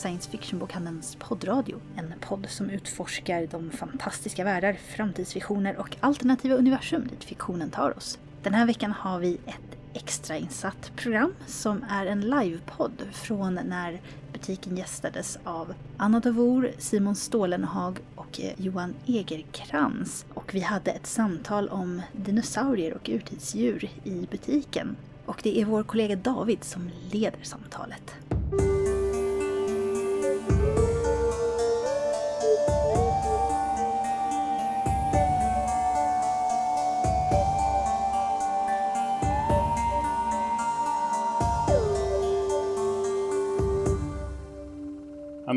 [0.00, 1.80] Science Fiction-bokhandelns poddradio.
[1.96, 8.18] En podd som utforskar de fantastiska världar, framtidsvisioner och alternativa universum dit fiktionen tar oss.
[8.42, 14.00] Den här veckan har vi ett extrainsatt program som är en livepodd från när
[14.32, 20.26] butiken gästades av Anna Davor, Simon Stålenhag och eh, Johan Egerkrans.
[20.34, 24.96] Och vi hade ett samtal om dinosaurier och urtidsdjur i butiken.
[25.26, 28.14] Och det är vår kollega David som leder samtalet.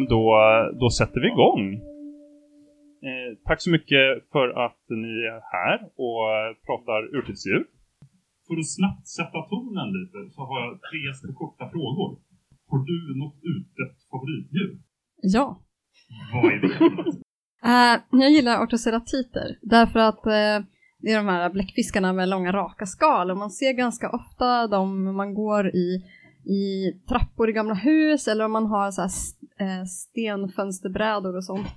[0.04, 0.26] Men då,
[0.80, 1.64] då sätter vi igång.
[3.08, 6.24] Eh, tack så mycket för att ni är här och
[6.68, 7.64] pratar urtidsdjur.
[8.48, 12.12] För att snabbt sätta tonen lite så har jag tre korta frågor.
[12.70, 14.80] Har du något utdött favoritdjur?
[15.22, 15.62] Ja.
[16.34, 16.74] Vad är det?
[17.70, 20.68] Uh, jag gillar ortoceratiter därför att uh,
[21.00, 25.16] det är de här bläckfiskarna med långa raka skal och man ser ganska ofta dem
[25.16, 26.04] man går i,
[26.46, 29.02] i trappor i gamla hus eller om man har så
[29.64, 31.68] här uh, stenfönsterbrädor och sånt.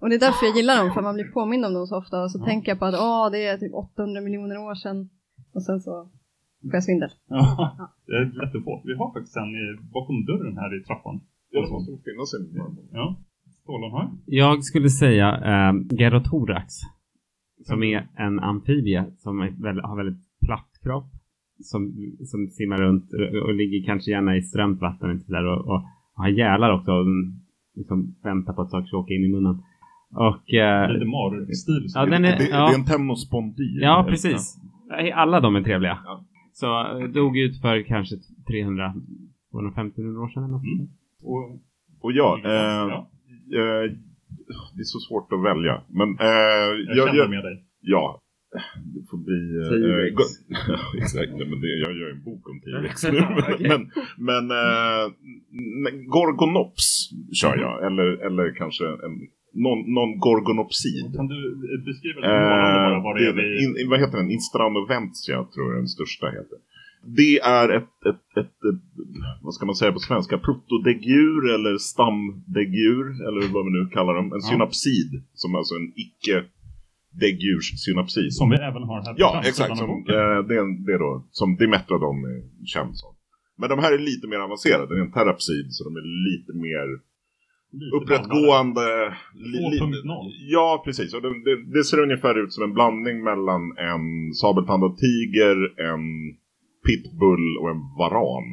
[0.00, 2.22] Och det är därför jag gillar dem, för man blir påmind om dem så ofta
[2.22, 5.08] och så tänker jag på att åh, det är typ 800 miljoner år sedan
[5.54, 5.92] och sen så
[6.62, 7.10] får jag svindel.
[7.28, 7.42] Ja,
[8.06, 8.82] det är lätt att få.
[8.84, 9.52] Vi har faktiskt en
[9.92, 11.20] bakom dörren här i trappan.
[11.50, 12.44] Ja, det måste finnas en.
[12.92, 13.16] Ja.
[13.62, 14.10] Stålen har.
[14.26, 16.74] Jag skulle säga äh, Gerotorax.
[17.64, 21.10] Som är en amfibie som är väldigt, har väldigt platt kropp.
[21.62, 25.82] Som, som simmar runt och, och ligger kanske gärna i strömt vatten och, och,
[26.16, 26.92] har gälar också.
[26.92, 27.06] Och
[27.74, 29.62] liksom väntar på att saker ska åka in i munnen.
[30.10, 31.86] Och, äh, Lite marur-stil.
[31.94, 32.66] Ja, den är, det, ja.
[32.66, 33.82] det är en temnospondyr.
[33.82, 34.56] Ja, precis.
[35.14, 35.98] Alla de är trevliga.
[36.04, 36.24] Ja.
[36.52, 36.66] Så
[37.00, 38.16] äh, dog ut för kanske
[38.48, 38.94] 300
[39.50, 40.64] 250 år sedan eller något.
[40.64, 40.88] Mm.
[41.22, 41.44] Och,
[42.00, 43.10] och ja, eh, ja.
[43.58, 43.84] Eh,
[44.74, 45.82] det är så svårt att välja.
[45.88, 47.64] Men eh, jag, jag känner med dig.
[47.80, 48.20] Ja,
[48.94, 49.40] det får bli...
[49.70, 50.18] T-Rex.
[50.50, 53.18] Äh, exakt, men det, jag gör en bok om T-Rex nu.
[53.18, 53.68] okay.
[53.68, 53.90] Men,
[54.28, 55.04] men äh,
[56.14, 59.14] Gorgonops kör jag, eller, eller kanske en,
[59.64, 61.14] någon, någon gorgonopsid.
[61.16, 61.38] Kan du
[61.86, 63.64] beskriva äh, bara vad det är?
[63.64, 64.30] In, in, vad heter den?
[64.30, 66.58] Instranoventia tror jag den största heter.
[67.18, 68.82] Det är ett, ett, ett, ett,
[69.42, 74.32] vad ska man säga på svenska, protodäggdjur eller stamdäggdjur eller vad vi nu kallar dem.
[74.32, 76.44] En synapsid, som alltså en icke
[77.20, 78.32] däggdjurssynapsid.
[78.40, 79.78] Som vi även har här på Ja, exakt.
[79.78, 83.12] Som, eh, det, är, det är då, som Dimetrodon är känd som.
[83.58, 84.94] Men de här är lite mer avancerade.
[84.94, 86.86] Det är en terapsid, så de är lite mer
[87.72, 88.86] lite upprättgående.
[89.34, 89.78] Li, li,
[90.56, 91.14] ja, precis.
[91.14, 95.56] Och det, det, det, ser ungefär ut som en blandning mellan en sabeltandad tiger,
[95.90, 96.04] en
[96.86, 98.48] pitbull och en varan.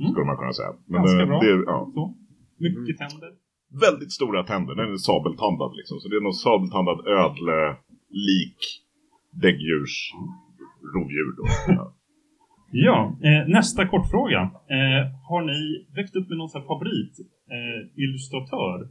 [0.00, 0.10] Mm.
[0.10, 0.72] Skulle man kunna säga.
[0.86, 1.40] Men Ganska det, bra.
[1.40, 1.90] Det, ja.
[1.94, 2.14] Så.
[2.66, 3.30] Mycket tänder.
[3.86, 4.74] Väldigt stora tänder.
[4.74, 5.96] Den är sabeltandad liksom.
[6.00, 7.58] Så det är någon sabeltandad ödle
[8.28, 8.58] lik
[9.42, 9.94] däggdjurs
[10.94, 11.44] rovdjur då.
[11.68, 11.92] Ja.
[12.72, 14.40] Ja, eh, nästa kortfråga.
[14.76, 17.14] Eh, har ni växt upp med någon favorit
[17.56, 18.88] eh, illustratör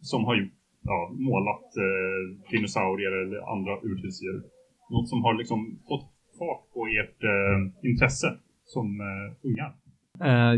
[0.00, 4.42] som har gjort, ja, målat eh, dinosaurier eller andra urtidsdjur?
[4.90, 6.06] Något som har liksom fått
[6.38, 8.28] fart på ert eh, intresse
[8.64, 9.74] som eh, ungar?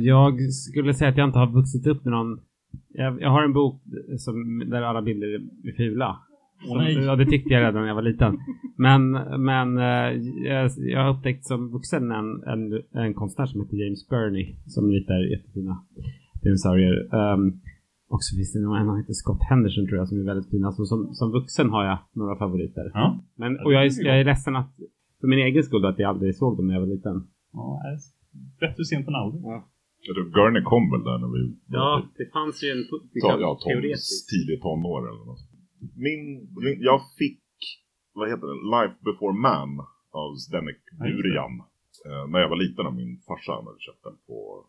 [0.01, 2.41] jag skulle säga att jag inte har vuxit upp med någon
[2.89, 3.83] jag, jag har en bok
[4.19, 5.27] som, där alla bilder
[5.65, 6.26] är fula.
[6.65, 8.39] Som, ja, det tyckte jag redan när jag var liten.
[8.77, 9.11] Men,
[9.45, 9.77] men
[10.45, 14.91] jag, jag har upptäckt som vuxen en, en, en konstnär som heter James Burney som
[14.91, 15.85] ritar jättefina
[16.43, 17.15] dinosaurier.
[17.15, 17.61] Um,
[18.09, 20.73] och så finns det någon som heter Scott Henderson tror jag som är väldigt fina.
[20.73, 22.91] Så som, som vuxen har jag några favoriter.
[22.95, 23.07] Ja.
[23.35, 24.73] Men, och jag är, jag är ledsen att,
[25.21, 27.27] för min egen skull att jag aldrig såg dem när jag var liten.
[27.53, 27.83] Ja,
[28.61, 29.43] bättre sent än aldrig.
[29.43, 29.69] Ja.
[30.37, 35.01] Gurney kom väl där när vi Ja, det fanns ju en ja, tons, tidig tonår
[35.09, 35.45] eller något.
[36.07, 36.23] Min,
[36.65, 37.43] min, jag fick,
[38.13, 39.87] vad heter det, Life Before Man
[40.23, 41.55] av Zdenek Burian.
[42.07, 44.65] Eh, när jag var liten av min farsa han hade köpt den på,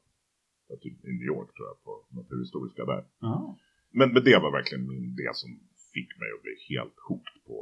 [0.84, 3.04] typ i New York tror jag, på Naturhistoriska där.
[3.28, 3.58] Aha.
[3.98, 5.50] Men, men det var verkligen min, det som
[5.94, 7.58] fick mig att bli helt hooked på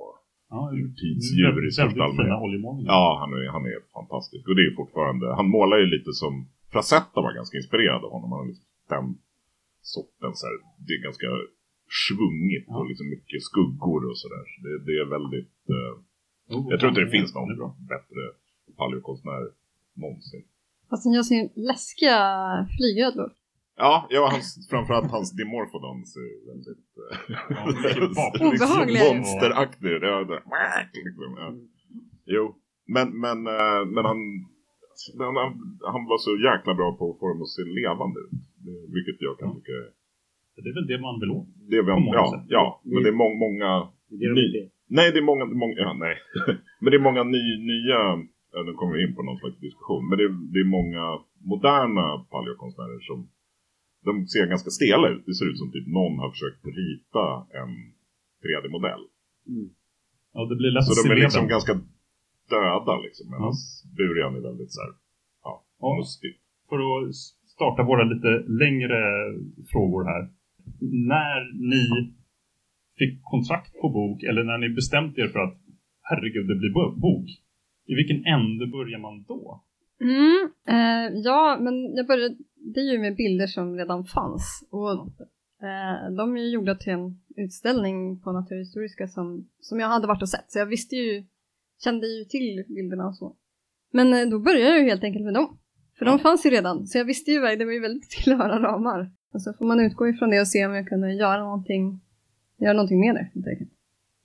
[0.49, 2.85] ja, urtidsdjur i största allmänhet.
[2.93, 4.43] Ja, han är, han är fantastisk.
[4.49, 6.33] Och det är fortfarande, han målar ju lite som
[6.71, 8.31] Frazetta var ganska inspirerad av honom.
[8.31, 9.07] Han har liksom den
[9.81, 10.55] sortens, här,
[10.85, 11.27] det är ganska
[12.03, 12.77] svungigt ja.
[12.77, 14.43] och liksom mycket skuggor och sådär.
[14.51, 15.57] Så det, det, är väldigt...
[15.75, 15.93] Uh,
[16.55, 17.75] oh, jag tror inte det finns någon bra.
[17.93, 18.21] bättre
[18.77, 19.43] paleokonstnär
[19.93, 20.43] någonsin.
[20.89, 22.19] Fast han gör sin läskiga
[22.75, 23.31] flygödlor.
[23.77, 26.85] Ja, ja hans, framförallt hans Dimorphodons är väldigt
[28.09, 29.13] ja, obehagliga.
[29.13, 29.91] monsteraktig.
[30.01, 30.41] Ja, det,
[31.07, 31.53] liksom, ja.
[32.25, 32.55] Jo,
[32.85, 34.17] men, men, uh, men han
[35.17, 35.35] han,
[35.93, 38.31] han var så jäkla bra på att få dem att se levande ut.
[38.95, 39.89] Vilket jag kan tycka är
[40.63, 41.47] Det är väl det man vill åt?
[41.69, 43.71] Det är väl, ja, ja, men det är må många...
[44.37, 44.45] Ny,
[44.97, 46.15] nej, det är många, många ja, nej.
[46.81, 47.99] men det är många ny, nya,
[48.67, 51.03] nu kommer vi in på någon slags diskussion, men det, det är många
[51.51, 53.19] moderna paleokonstnärer som
[54.07, 55.23] de ser ganska stela ut.
[55.25, 57.25] Det ser ut som typ någon har försökt rita
[57.61, 57.71] en
[58.43, 59.03] 3D-modell.
[59.47, 59.69] Mm.
[60.33, 61.73] Ja, det blir lätt Så de är liksom ganska
[62.49, 63.25] döda liksom.
[63.31, 63.53] Medan ja.
[63.97, 64.91] Burian är väldigt så här,
[65.43, 65.97] ja, ja.
[65.99, 66.33] mustig.
[66.69, 67.15] För att
[67.55, 68.31] starta våra lite
[68.63, 68.99] längre
[69.71, 70.23] frågor här.
[70.81, 71.39] När
[71.71, 72.13] ni
[72.97, 75.57] fick kontrakt på bok eller när ni bestämt er för att
[76.01, 76.73] herregud, det blir
[77.07, 77.27] bok.
[77.85, 79.63] I vilken ände börjar man då?
[80.01, 82.35] Mm, eh, ja, men jag började
[82.73, 84.67] det är ju med bilder som redan fanns.
[84.69, 84.91] Och
[85.67, 90.21] eh, de är ju gjorda till en utställning på Naturhistoriska som, som jag hade varit
[90.21, 90.51] och sett.
[90.51, 91.25] Så jag visste ju,
[91.83, 93.35] kände ju till bilderna och så.
[93.91, 95.57] Men eh, då började jag ju helt enkelt med dem.
[95.97, 99.11] För de fanns ju redan, så jag visste ju, det var ju väldigt tillhöra ramar.
[99.35, 101.99] Och så får man utgå ifrån det och se om jag kunde göra någonting,
[102.57, 103.57] göra någonting med det.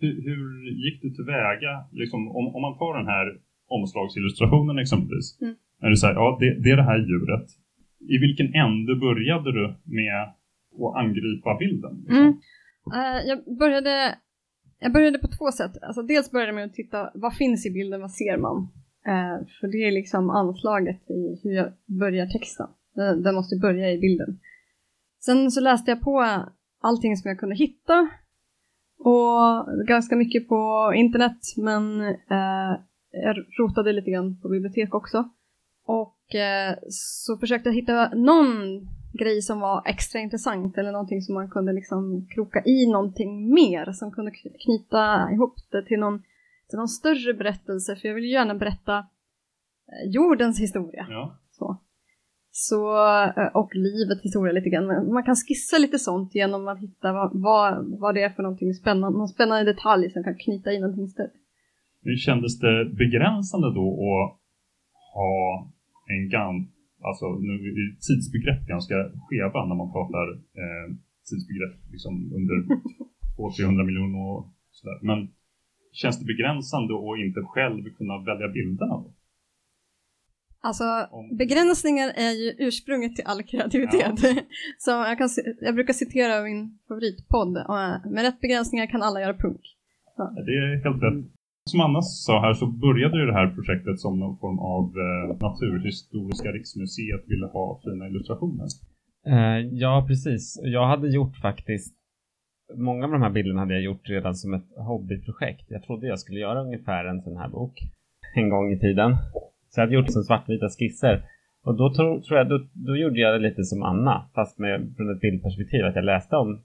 [0.00, 0.42] Hur, hur
[0.84, 3.26] gick du tillväga, liksom, om, om man tar den här
[3.68, 5.38] omslagsillustrationen exempelvis.
[5.40, 5.54] Mm.
[5.80, 7.48] När du säger, ja det, det är det här djuret,
[8.14, 11.94] i vilken ände började du med att angripa bilden?
[12.00, 12.16] Liksom?
[12.16, 12.34] Mm.
[12.96, 14.14] Uh, jag, började,
[14.80, 15.82] jag började på två sätt.
[15.82, 18.56] Alltså dels började jag med att titta, vad finns i bilden, vad ser man?
[19.08, 22.66] Uh, för det är liksom anslaget i hur jag börjar texten.
[23.24, 24.40] Den måste börja i bilden.
[25.20, 26.44] Sen så läste jag på
[26.80, 28.08] allting som jag kunde hitta.
[28.98, 32.80] Och ganska mycket på internet, men eh,
[33.10, 35.28] jag rotade lite grann på bibliotek också.
[35.86, 41.34] Och eh, så försökte jag hitta någon grej som var extra intressant eller någonting som
[41.34, 44.30] man kunde liksom kroka i någonting mer som kunde
[44.64, 46.22] knyta ihop det till någon,
[46.68, 51.06] till någon större berättelse för jag vill ju gärna berätta eh, jordens historia.
[51.10, 51.38] Ja.
[52.68, 52.80] Så.
[53.38, 54.86] Eh, och livets historia lite grann.
[55.16, 58.74] Man kan skissa lite sånt genom att hitta vad, vad, vad det är för någonting
[58.74, 61.36] spännande, någon spännande detalj som kan knyta i någonting större.
[62.02, 64.28] Hur kändes det begränsande då att
[65.14, 65.34] ha
[66.14, 66.56] en gan,
[67.08, 70.26] alltså nu är tidsbegrepp ganska skeva när man pratar
[70.62, 70.86] eh,
[71.28, 72.56] tidsbegrepp liksom under
[73.36, 74.98] 200-300 miljoner och sådär.
[75.02, 75.18] Men
[76.00, 79.10] känns det begränsande att inte själv kunna välja bilderna då?
[80.62, 80.84] Alltså
[81.38, 84.18] begränsningar är ju ursprunget till all kreativitet.
[84.22, 84.34] Ja.
[84.78, 85.28] Så jag, kan,
[85.60, 87.52] jag brukar citera min favoritpodd,
[88.14, 89.60] med rätt begränsningar kan alla göra punk.
[90.16, 90.32] Ja.
[90.46, 91.24] Det är helt rätt.
[91.70, 95.36] Som Anna sa här så började ju det här projektet som någon form av eh,
[95.40, 98.66] Naturhistoriska riksmuseet ville ha fina illustrationer.
[99.28, 100.60] Uh, ja, precis.
[100.62, 101.94] Jag hade gjort faktiskt
[102.74, 105.66] Många av de här bilderna hade jag gjort redan som ett hobbyprojekt.
[105.68, 107.80] Jag trodde jag skulle göra ungefär en sån här bok
[108.34, 109.16] en gång i tiden.
[109.70, 111.22] Så jag hade gjort som svartvita skisser.
[111.64, 114.94] Och då tror, tror jag, då, då, gjorde jag det lite som Anna, fast med,
[114.96, 115.84] från ett bildperspektiv.
[115.84, 116.60] Att jag läste om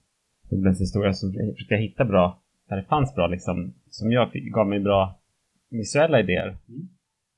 [0.50, 4.68] Bibelns historia så försökte jag hitta bra där det fanns bra liksom, som jag gav
[4.68, 5.20] mig bra
[5.70, 6.48] visuella idéer.
[6.70, 6.88] Mm.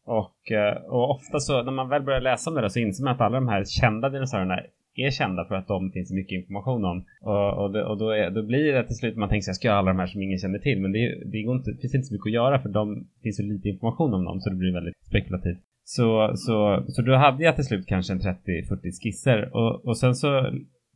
[0.06, 3.14] Och, eh, och ofta så när man väl börjar läsa om det så inser man
[3.14, 4.60] att alla de här kända dinosaurierna
[4.98, 7.06] är kända för att de finns mycket information om.
[7.22, 9.56] Och, och, det, och då, är, då, blir det till slut man tänker sig jag
[9.56, 10.82] ska göra alla de här som ingen känner till.
[10.82, 13.38] Men det, det, går inte, det finns inte så mycket att göra för de finns
[13.38, 15.60] så lite information om dem så det blir väldigt spekulativt.
[15.84, 20.16] Så, så, så då hade jag till slut kanske en 30-40 skisser och, och sen
[20.16, 20.52] så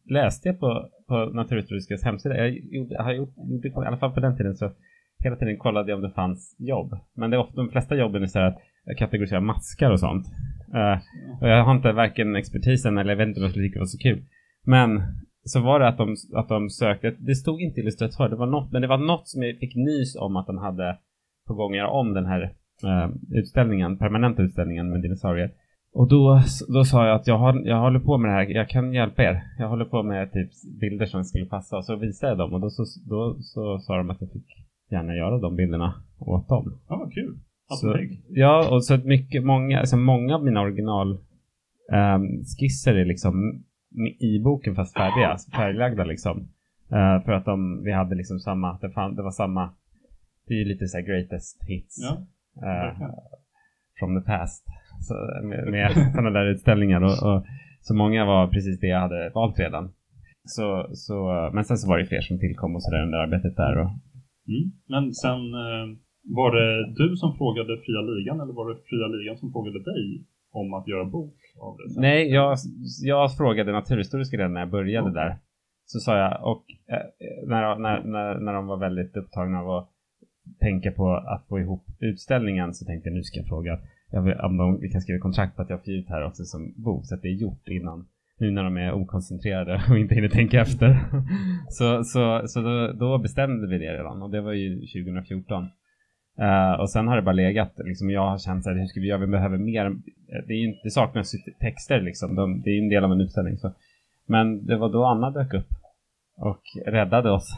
[0.09, 2.37] läste jag på, på Naturhistoriska hemsida.
[2.37, 4.71] Jag gjorde, har gjort, gjorde, i alla fall på den tiden så
[5.23, 6.97] hela tiden kollade jag om det fanns jobb.
[7.15, 10.25] Men det är ofta, de flesta jobben är så att jag kategoriserar maskar och sånt.
[10.75, 10.97] Uh,
[11.41, 13.79] och jag har inte varken expertisen eller jag vet inte om jag skulle tycka det
[13.79, 14.23] var så kul.
[14.65, 15.01] Men
[15.43, 18.71] så var det att de, att de sökte, det stod inte illustratör, det var något,
[18.71, 20.97] men det var något som jag fick nys om att de hade
[21.47, 22.41] på gång att göra om den här
[22.83, 25.51] uh, utställningen, permanenta utställningen med dinosaurier.
[25.93, 26.41] Och då,
[26.73, 29.23] då sa jag att jag, har, jag håller på med det här, jag kan hjälpa
[29.23, 29.43] er.
[29.57, 30.49] Jag håller på med typ
[30.81, 31.77] bilder som skulle passa.
[31.77, 34.45] Och så visade jag dem och då så, då så sa de att jag fick
[34.91, 36.79] gärna göra de bilderna åt dem.
[36.89, 37.39] Ja, vad kul.
[37.75, 37.97] Så,
[38.29, 41.11] ja, och så att mycket, många, alltså många av mina original
[41.91, 43.63] um, skisser är liksom
[44.19, 46.39] i boken fast färdiga, färglagda liksom.
[46.91, 49.69] Uh, för att de, vi hade liksom samma, det, fan, det var samma,
[50.47, 51.97] det är ju lite såhär greatest hits.
[52.01, 52.11] Ja,
[52.67, 53.09] uh,
[53.99, 54.65] from the past
[55.01, 55.13] så,
[55.43, 57.45] med, med sådana där utställningar och, och,
[57.81, 59.93] så många var precis det jag hade valt redan.
[60.43, 63.77] Så, så, men sen så var det fler som tillkom och sådär under arbetet där.
[63.77, 63.89] Och...
[64.47, 64.71] Mm.
[64.87, 65.85] Men sen eh,
[66.23, 70.23] var det du som frågade Fria Ligan eller var det Fria Ligan som frågade dig
[70.51, 71.89] om att göra bok av det?
[71.89, 72.01] Sen?
[72.01, 72.57] Nej, jag,
[73.03, 75.13] jag frågade Naturhistoriska redan när jag började mm.
[75.13, 75.37] där.
[75.85, 79.89] Så sa jag, och eh, när, när, när, när de var väldigt upptagna av att
[80.59, 83.79] tänka på att få ihop utställningen så tänkte jag nu ska jag fråga
[84.11, 86.43] jag vill, om de, vi kan skriva kontrakt på att jag får ut här också
[86.43, 90.15] som bok så att det är gjort innan nu när de är okoncentrerade och inte
[90.15, 90.99] hinner tänka efter.
[91.69, 95.67] så så, så då, då, bestämde vi det redan och det var ju 2014.
[96.39, 98.99] Uh, eh, och sen har det bara legat, liksom jag har känt att hur ska
[98.99, 99.95] vi göra, vi behöver mer,
[100.47, 103.21] det, är ju, det saknas texter liksom, de, det är ju en del av en
[103.21, 103.57] utställning.
[103.57, 103.73] Så.
[104.27, 105.69] Men det var då Anna dök upp
[106.37, 107.49] och räddade oss.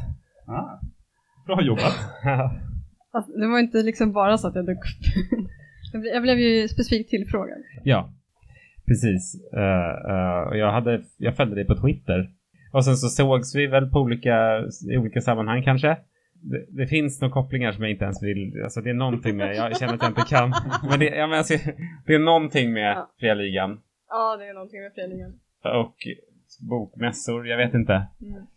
[0.48, 0.80] Ah,
[1.46, 1.94] bra jobbat!
[3.12, 6.04] alltså, det var inte liksom bara så att jag dök upp.
[6.14, 7.58] jag blev ju specifikt tillfrågad.
[7.84, 8.10] Ja,
[8.88, 9.36] Precis.
[9.54, 12.30] Uh, uh, jag, hade, jag följde dig på Twitter.
[12.72, 14.60] Och sen så sågs vi väl på olika,
[14.92, 15.98] i olika sammanhang kanske.
[16.44, 19.56] Det, det, finns några kopplingar som jag inte ens vill, alltså det är någonting med,
[19.56, 20.54] jag känner att jag inte kan.
[20.90, 21.54] Men det, ja, men alltså,
[22.06, 23.12] det är någonting med ja.
[23.20, 23.82] Fria Ligan.
[24.10, 25.34] Ja, det är någonting med Fria Ligan.
[25.64, 25.96] Och
[26.70, 28.08] bokmässor, jag vet inte.
[28.22, 28.48] Mm.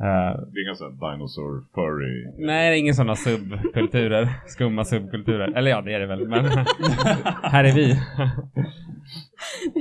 [0.00, 0.06] Uh,
[0.52, 2.46] det är inga sådana dinosaur furry?
[2.46, 4.28] Nej, det är inga sådana subkulturer.
[4.46, 5.52] Skumma subkulturer.
[5.56, 6.28] Eller ja, det är det väl.
[6.28, 6.44] Men
[7.42, 7.96] här är vi.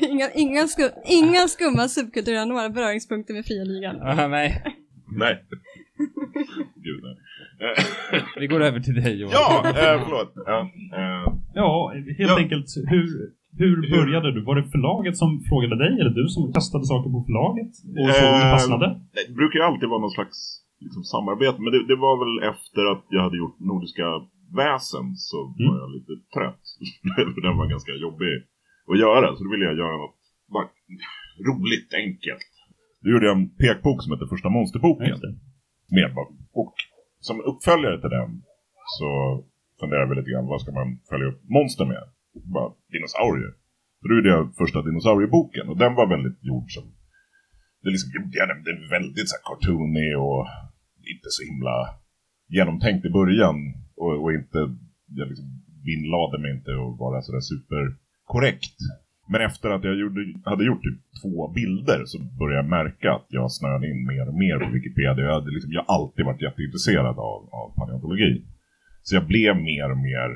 [0.10, 3.96] inga, inga, skum, inga skumma subkulturer har några beröringspunkter med fria ligan.
[3.96, 4.64] Uh, nej.
[5.18, 5.44] Nej.
[6.76, 7.18] Gud nej.
[8.42, 9.34] Vi går över till dig Johan.
[9.34, 10.32] Ja, eh, förlåt.
[10.52, 10.60] Ja,
[11.00, 11.34] eh.
[11.54, 12.38] ja helt ja.
[12.44, 12.68] enkelt.
[12.94, 13.08] Hur,
[13.62, 14.40] hur började du?
[14.50, 17.72] Var det förlaget som frågade dig eller du som testade saker på förlaget
[18.02, 18.88] och så eh, fastnade?
[19.28, 20.38] Det brukar ju alltid vara någon slags
[20.86, 24.06] liksom, samarbete men det, det, var väl efter att jag hade gjort Nordiska
[24.62, 25.70] väsen så mm.
[25.70, 26.64] var jag lite trött.
[27.46, 28.32] Den var ganska jobbig
[28.92, 30.20] att göra så då ville jag göra något
[30.56, 30.68] bara,
[31.50, 32.52] roligt, enkelt.
[33.02, 35.20] Då gjorde jag en pekbok som heter Första monsterboken.
[35.98, 36.10] Med,
[36.62, 36.76] och
[37.28, 38.32] som uppföljare till den
[38.98, 39.10] så
[39.80, 42.04] funderade vi lite grann vad ska man följa upp monster med?
[42.56, 43.54] bara dinosaurier.
[44.00, 46.84] För då gjorde jag första dinosaurieboken och den var väldigt gjord som
[47.84, 50.42] det liksom gjorde är väldigt så här cartoony och
[51.14, 51.76] inte så himla
[52.48, 53.58] genomtänkt i början
[53.96, 54.60] och, och inte
[55.18, 55.48] jag liksom
[55.88, 58.78] vinnlade mig inte att vara sådär superkorrekt.
[59.28, 63.26] Men efter att jag gjorde, hade gjort typ två bilder så började jag märka att
[63.30, 65.26] jag snöade in mer och mer på Wikipedia.
[65.26, 68.46] Jag liksom, jag har alltid varit jätteintresserad av, av paleontologi.
[69.04, 70.30] Så jag blev mer och mer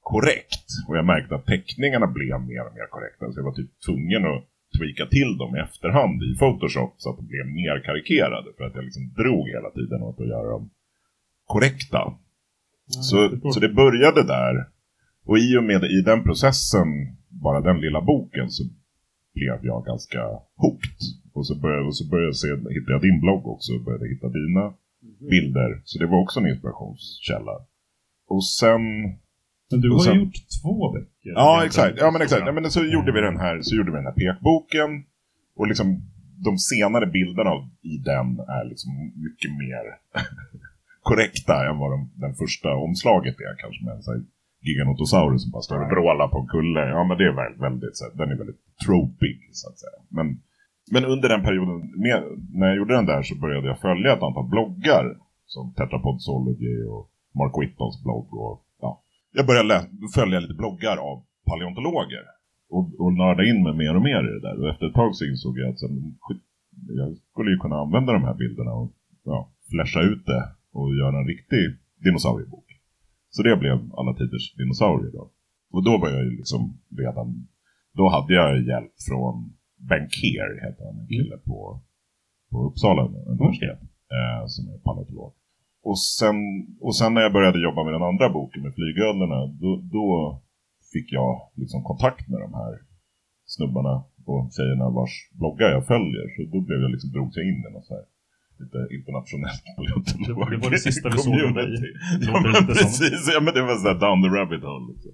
[0.00, 0.66] korrekt.
[0.88, 3.32] Och jag märkte att teckningarna blev mer och mer korrekta.
[3.32, 4.42] Så jag var typ tvungen att
[4.76, 8.48] tweaka till dem i efterhand i Photoshop så att de blev mer karikerade.
[8.56, 10.70] För att jag liksom drog hela tiden åt att göra dem
[11.44, 12.02] korrekta.
[12.02, 13.16] Mm, så,
[13.52, 14.54] så det började där.
[15.24, 16.88] Och i och med i den processen,
[17.30, 18.62] bara den lilla boken, så
[19.34, 20.20] blev jag ganska
[20.56, 20.98] hooked.
[21.32, 24.08] Och så började, och så började jag se, hittade jag din blogg också och började
[24.08, 25.30] hitta dina mm.
[25.30, 25.80] bilder.
[25.84, 27.56] Så det var också en inspirationskälla.
[28.28, 28.82] Och sen
[29.70, 31.32] men du har sen, gjort två böcker.
[31.34, 31.98] Ja, exakt.
[31.98, 32.42] Ja, men exakt.
[32.46, 35.04] Ja, men så gjorde vi den här, så gjorde vi den här pekboken.
[35.56, 36.02] Och liksom
[36.44, 37.50] de senare bilderna
[37.82, 38.90] i den är liksom
[39.26, 39.84] mycket mer
[41.08, 43.54] korrekta än vad de, den första omslaget är.
[43.62, 44.24] Kanske med en sån här
[44.66, 46.82] Giganotosaurus som bara står och brålar på en kulle.
[46.94, 49.98] Ja, men det är väldigt, väldigt så den är väldigt tropig så att säga.
[50.16, 50.26] Men,
[50.94, 52.18] men under den perioden, med,
[52.58, 55.04] när jag gjorde den där så började jag följa ett antal bloggar.
[55.54, 57.04] Som Tetrapodology och
[57.38, 58.64] Mark Whittons blogg och
[59.32, 62.24] jag började följa lite bloggar av paleontologer.
[62.70, 64.60] Och, och nörda in mig mer och mer i det där.
[64.60, 65.88] Och efter ett tag så insåg jag att så,
[66.88, 68.92] jag skulle ju kunna använda de här bilderna och
[69.24, 71.64] ja, flasha ut det och göra en riktig
[72.04, 72.69] dinosauriebok.
[73.34, 75.24] Så det blev alla tiders dinosaurier då.
[75.74, 76.62] Och då var jag ju liksom
[77.02, 77.48] redan,
[77.98, 79.34] då hade jag hjälp från
[79.88, 81.46] Ben Keir, heter han, en kille mm.
[81.48, 81.80] på,
[82.50, 83.90] på Uppsala universitet, mm.
[84.16, 85.32] eh, som är paleontolog.
[85.82, 86.36] Och sen,
[86.80, 90.06] och sen när jag började jobba med den andra boken med flygödlorna, då, då
[90.92, 92.72] fick jag liksom kontakt med de här
[93.54, 93.94] snubbarna
[94.30, 96.24] och tjejerna vars bloggar jag följer.
[96.34, 98.04] Så då blev jag liksom, drogs jag in i något så här
[98.62, 101.70] lite internationellt det, det var det sista vi såg av dig.
[102.28, 104.84] Ja men precis, ja men det var såhär down the rabbit hole.
[104.92, 105.12] Liksom.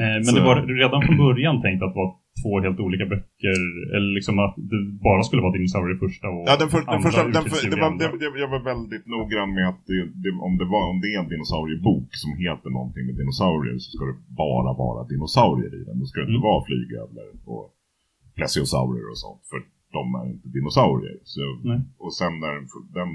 [0.00, 0.36] Eh, men så.
[0.36, 2.10] det var redan från början tänkt att vara
[2.42, 3.60] två helt olika böcker,
[3.96, 7.22] eller liksom att det bara skulle vara dinosaurier första och Ja, den, för, den första,
[7.36, 10.68] den för, det var, det, jag var väldigt noggrann med att det, det, om, det
[10.74, 14.70] var, om det är en dinosauriebok som heter någonting med dinosaurier så ska det bara
[14.84, 15.96] vara dinosaurier i den.
[16.00, 16.48] Det ska inte mm.
[16.50, 17.64] vara flygödlor och
[18.36, 19.58] plesiosaurer och sånt, för
[19.96, 21.18] de är inte dinosaurier.
[21.24, 21.40] Så,
[22.04, 22.66] och sen när den,
[22.98, 23.10] den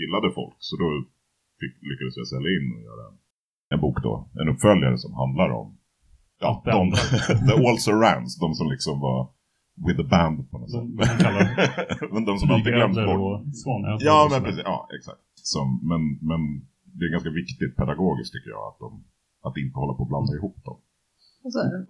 [0.00, 0.88] gillade folk, så då
[1.60, 3.16] fick, lyckades jag sälja in och göra en,
[3.74, 5.68] en bok då, en uppföljare som handlar om
[6.38, 6.92] Ja, de,
[7.48, 9.20] the also rans, de som liksom var
[9.86, 10.88] with the band på något sätt.
[12.12, 13.42] men de som alltid glöms bort.
[13.62, 14.62] Svan, ja, men precis.
[14.64, 15.20] Ja, exakt.
[15.34, 16.40] Som, men, men
[16.96, 18.90] det är ganska viktigt pedagogiskt tycker jag att, de,
[19.46, 20.78] att inte hålla på att blanda ihop dem.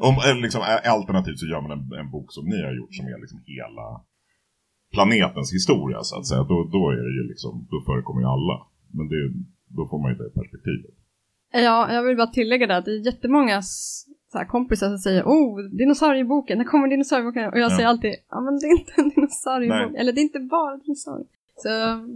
[0.09, 0.15] Om,
[0.45, 0.61] liksom,
[0.97, 3.87] alternativt så gör man en, en, bok som ni har gjort som är liksom hela
[4.97, 6.43] planetens historia så att säga.
[6.53, 8.57] Då, då är det ju liksom, då förekommer ju alla.
[8.97, 9.21] Men det,
[9.77, 10.95] då får man ju det perspektivet.
[11.53, 13.63] Ja, jag vill bara tillägga det att det är jättemånga
[14.33, 17.45] så här kompisar som säger oh, dinosaurieboken, när kommer dinosaurieboken?
[17.53, 17.77] Och jag ja.
[17.77, 21.36] säger alltid, ja men det är inte en dinosauriebok, eller det är inte bara dinosaurier.
[21.63, 21.73] Så,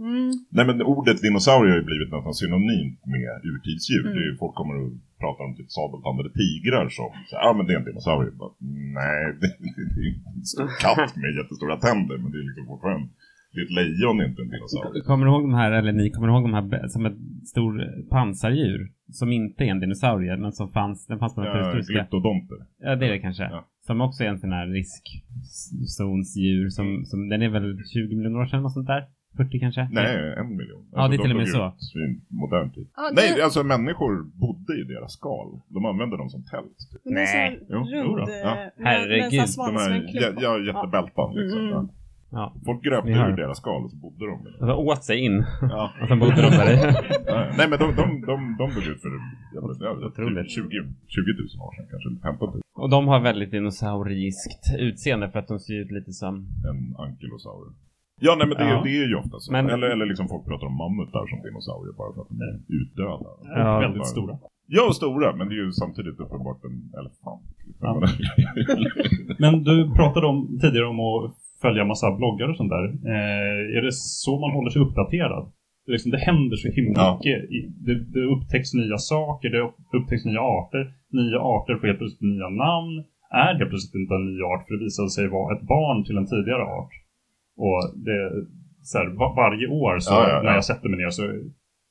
[0.07, 0.31] mm.
[0.55, 4.05] Nej men ordet dinosaurie har ju blivit nästan synonymt med urtidsdjur.
[4.05, 4.13] Mm.
[4.15, 4.93] Det är, folk kommer att
[5.23, 8.31] prata om typ sabeltandade tigrar som, ja ah, men det är en dinosaurie.
[8.41, 8.53] Bara,
[8.99, 12.65] nej, det, det, det är en stor katt med jättestora tänder men det är liksom
[12.71, 13.07] fortfarande
[13.53, 15.03] det är ett lejon, inte en dinosaurie.
[15.03, 18.91] Kommer du ihåg de här, eller ni kommer ihåg de här som ett stor pansardjur?
[19.11, 21.93] Som inte är en dinosaurie, men som fanns, den fanns på Naturhistoriska.
[21.93, 22.57] Ja, glyptodonter.
[22.79, 23.43] Ja, det är det kanske.
[23.43, 23.67] Ja.
[23.87, 28.45] Som också är en sån här riskzonsdjur som, som, den är väl 20 miljoner år
[28.45, 29.07] sedan, och sånt där?
[29.37, 29.87] 40 kanske?
[29.91, 30.85] Nej, en miljon.
[30.91, 31.73] Ja, alltså, det är till och med så.
[32.29, 32.87] Modern tid.
[32.93, 33.43] Ah, Nej, det...
[33.43, 35.61] alltså människor bodde i deras skal.
[35.67, 36.77] De använde dem som tält.
[36.91, 37.01] Typ.
[37.03, 37.59] Nej.
[37.69, 38.71] Jo, rund, ja.
[38.77, 39.47] Herregud.
[39.57, 41.59] De här, ja, jättebältan liksom.
[41.59, 41.71] Mm.
[41.71, 41.87] Ja.
[42.33, 42.53] Ja.
[42.65, 44.51] Folk gröpte ur deras skal och så bodde de där.
[44.51, 45.45] Alltså åt sig in.
[45.61, 45.91] Ja.
[46.01, 46.77] och sen bodde de där i.
[47.57, 49.09] Nej men de, de, de, de dog ut för
[49.53, 50.51] jag vet, Otroligt.
[50.51, 50.63] 20,
[51.07, 51.21] 20
[51.57, 52.61] 000 år sedan kanske, 15 000.
[52.73, 56.35] Och de har väldigt dinosauriskt utseende för att de ser ut lite som...
[56.69, 57.65] En ankylosaur.
[58.25, 58.81] Ja nej men det, ja.
[58.85, 59.51] det är ju ofta så.
[59.51, 59.69] Men...
[59.69, 63.29] Eller, eller liksom folk pratar om mammutar som dinosaurier bara för att de är utdöda.
[63.55, 64.33] Ja, väldigt stora.
[64.77, 67.45] Ja, stora, men det är ju samtidigt uppenbart en elefant.
[67.85, 67.91] Ja.
[69.43, 72.85] men du pratade om, tidigare om att följa massa bloggar och sånt där.
[73.13, 75.43] Eh, är det så man håller sig uppdaterad?
[75.85, 77.09] Det, liksom, det händer så himla ja.
[77.13, 77.37] mycket.
[77.85, 79.61] Det, det upptäcks nya saker, det
[79.97, 80.83] upptäcks nya arter.
[81.19, 82.95] Nya arter får helt plötsligt nya namn.
[83.45, 86.17] Är helt plötsligt inte en ny art för det visade sig vara ett barn till
[86.17, 86.93] en tidigare art.
[87.65, 88.17] Och det,
[88.89, 91.23] så här, var, varje år så ja, ja, när jag sätter mig ner så,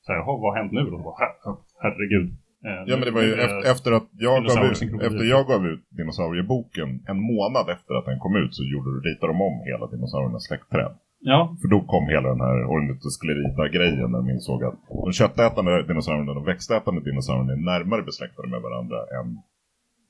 [0.05, 0.97] så här, vad har hänt nu då?
[1.83, 2.27] Herregud.
[2.67, 5.61] Eh, ja men det var ju efter, efter att jag gav, ut, efter jag gav
[5.71, 9.85] ut dinosaurieboken, en månad efter att den kom ut så gjorde, ritade de om hela
[9.93, 10.93] dinosauriernas släktträd.
[11.31, 11.39] Ja.
[11.61, 16.39] För då kom hela den här ornitosklerita-grejen när de insåg att de köttätande dinosaurierna och
[16.41, 19.27] de växtätande dinosaurierna är närmare besläktade med varandra än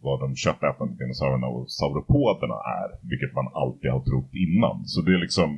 [0.02, 4.76] vad de köttätande dinosaurierna och sauropoderna är, vilket man alltid har trott innan.
[4.92, 5.50] Så det är liksom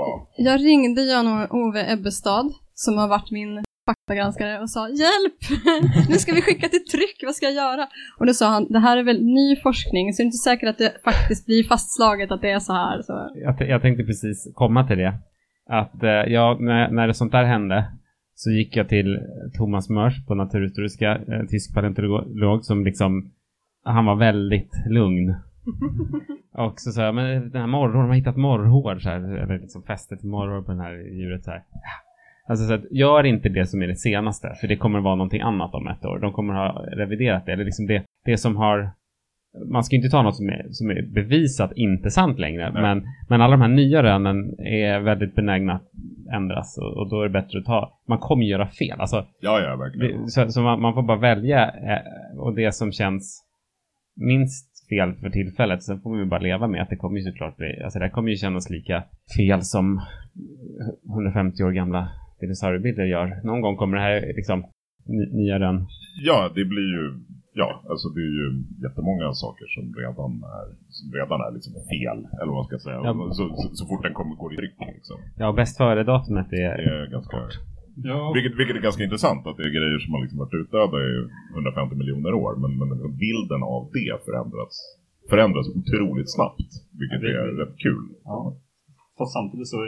[0.00, 0.16] bara...
[0.48, 3.52] Jag ringde Jan-Ove Ebbestad, som har varit min
[3.90, 5.40] faktagranskare och sa hjälp!
[6.10, 7.84] nu ska vi skicka till tryck, vad ska jag göra?
[8.18, 10.68] Och då sa han, det här är väl ny forskning, så det är inte säkert
[10.68, 13.02] att det faktiskt blir fastslaget att det är så här.
[13.02, 13.12] Så.
[13.34, 15.14] Jag, jag tänkte precis komma till det.
[15.70, 17.84] Att eh, jag, när, när det sånt där hände
[18.34, 19.18] så gick jag till
[19.58, 23.30] Thomas Mörs på Naturhistoriska, eh, tysk paleontolog som liksom,
[23.84, 25.34] han var väldigt lugn.
[26.52, 29.58] och så sa jag, men den här morrhår, de har hittat morrhår så här, eller
[29.58, 31.62] liksom fästet morrhår på det här djuret så här.
[32.48, 35.40] Alltså så att gör inte det som är det senaste, för det kommer vara någonting
[35.40, 36.18] annat om ett år.
[36.18, 38.90] De kommer ha reviderat det, eller liksom det, det som har
[39.70, 43.40] man ska inte ta något som är, som är bevisat inte sant längre, men, men
[43.40, 45.90] alla de här nya rönen är väldigt benägna att
[46.34, 49.00] ändras och, och, då är det bättre att ta, man kommer göra fel.
[49.00, 50.22] Alltså, ja, ja, verkligen.
[50.22, 53.46] Det, så, så man, man, får bara välja eh, och det som känns
[54.16, 57.56] minst fel för tillfället, sen får ju bara leva med att det kommer ju såklart
[57.56, 59.04] bli, alltså det kommer ju kännas lika
[59.36, 60.00] fel som
[61.08, 62.08] 150 år gamla
[62.40, 63.40] dinosauriebilder gör.
[63.44, 64.64] Någon gång kommer det här liksom
[65.32, 65.86] nya rön.
[66.24, 67.20] Ja, det blir ju
[67.52, 68.48] Ja, alltså det är ju
[68.86, 73.00] jättemånga saker som redan är, som redan är liksom fel, eller vad man ska säga.
[73.04, 73.12] Ja.
[73.36, 75.16] Så, så, så, fort den kommer går i tryck liksom.
[75.42, 77.54] Ja, bäst före-datumet är, är ganska kort.
[77.96, 78.32] Ja.
[78.34, 81.12] Vilket, vilket är ganska intressant, att det är grejer som har liksom varit utdöda i
[81.52, 84.74] 150 miljoner år, men, men bilden av det förändras,
[85.30, 88.04] förändras otroligt snabbt, vilket är rätt kul.
[88.24, 88.56] Ja.
[89.18, 89.78] Fast samtidigt så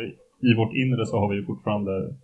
[0.51, 2.15] i vårt inre så har vi ju fortfarande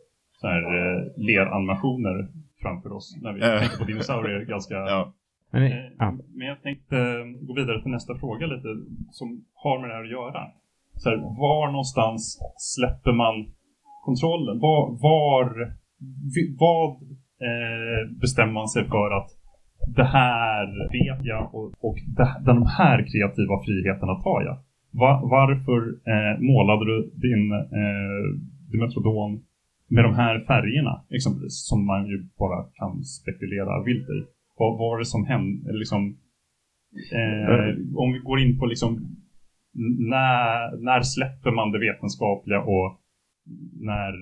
[0.41, 2.29] så här, eh, leranimationer
[2.63, 3.59] framför oss när vi äh.
[3.61, 4.75] tänker på dinosaurier ganska...
[4.95, 5.13] Ja.
[5.51, 6.19] Men, eh, ja.
[6.35, 8.69] men jag tänkte eh, gå vidare till nästa fråga lite
[9.11, 10.47] som har med det här att göra.
[10.95, 13.35] Så här, var någonstans släpper man
[14.09, 14.57] kontrollen?
[14.67, 15.47] Var, var
[16.65, 16.91] vad
[17.49, 19.31] eh, bestämmer man sig för att
[19.99, 20.67] det här
[20.99, 24.57] vet jag och, och det, de här kreativa friheterna tar jag?
[25.03, 25.81] Va, varför
[26.13, 27.45] eh, målade du din
[27.81, 28.25] eh,
[28.71, 29.33] Dimetrodon
[29.95, 34.21] med de här färgerna exempelvis, som man ju bara kan spekulera vilt i.
[34.59, 35.73] Vad var det som hände?
[35.73, 36.03] Liksom,
[37.19, 37.69] eh,
[38.03, 38.91] om vi går in på liksom
[40.13, 42.89] när, när släpper man det vetenskapliga och
[43.81, 44.13] när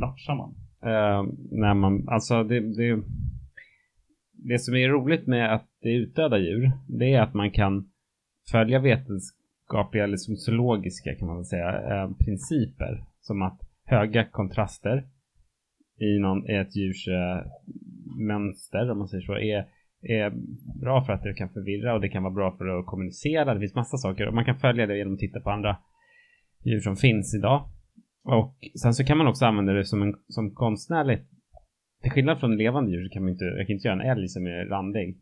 [0.00, 0.54] latchar man?
[0.84, 3.02] Uh, när man, alltså det, det,
[4.32, 7.90] det som är roligt med att det är utdöda djur, det är att man kan
[8.50, 13.04] följa vetenskapliga eller zoologiska kan man säga, eh, principer.
[13.20, 15.04] Som att höga kontraster
[16.00, 17.46] i, någon, i ett djurs äh,
[18.18, 19.66] mönster, om man säger så, är,
[20.02, 20.32] är
[20.80, 23.54] bra för att det kan förvirra och det kan vara bra för att kommunicera.
[23.54, 25.76] Det finns massa saker och man kan följa det genom att titta på andra
[26.64, 27.68] djur som finns idag.
[28.26, 31.28] Och sen så kan man också använda det som, en, som konstnärligt.
[32.02, 34.28] Till skillnad från levande djur så kan man inte, jag kan inte göra en älg
[34.28, 35.20] som är randig.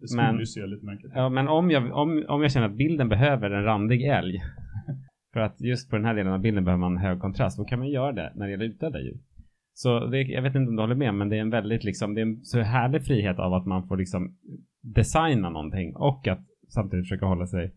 [0.00, 2.68] Det skulle men, ju se lite märkligt Ja, men om jag, om, om jag känner
[2.68, 4.42] att bilden behöver en randig älg,
[5.32, 7.78] för att just på den här delen av bilden behöver man hög kontrast, då kan
[7.78, 9.18] man göra det när det gäller utdöda djur.
[9.72, 12.14] Så det, jag vet inte om du håller med, men det är en väldigt liksom,
[12.14, 14.36] det är en så härlig frihet av att man får liksom
[14.82, 17.74] designa någonting och att samtidigt försöka hålla sig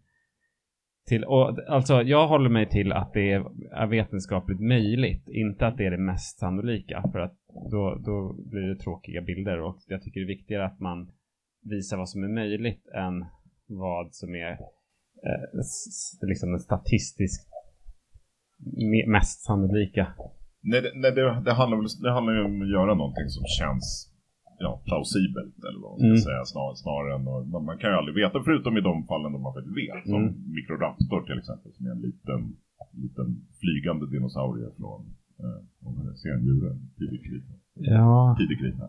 [1.07, 3.31] till, och, alltså jag håller mig till att det
[3.71, 7.37] är vetenskapligt möjligt, inte att det är det mest sannolika, för att
[7.71, 11.11] då, då blir det tråkiga bilder och jag tycker det är viktigare att man
[11.63, 13.25] visar vad som är möjligt än
[13.67, 17.47] vad som är eh, liksom den statistiskt
[19.07, 20.07] mest sannolika.
[20.61, 24.16] Nej, det, nej det, det, handlar, det handlar ju om att göra någonting som känns
[24.65, 26.27] ja, plausibelt eller vad man ska mm.
[26.29, 29.31] säga snar, snarare än och, man, man, kan ju aldrig veta förutom i de fallen
[29.33, 30.03] då man faktiskt vet.
[30.13, 30.33] Som mm.
[30.57, 32.41] Mikroraptor till exempel som är en liten,
[33.03, 33.27] liten
[33.61, 35.01] flygande dinosaurie från
[35.43, 37.53] eh, om man ser djuren tidigt krita.
[37.73, 38.35] Ja.
[38.39, 38.85] Tidigt krita.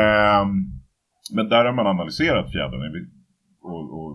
[0.00, 0.44] Eh,
[1.36, 2.82] men där har man analyserat fjädern
[3.62, 4.12] och, och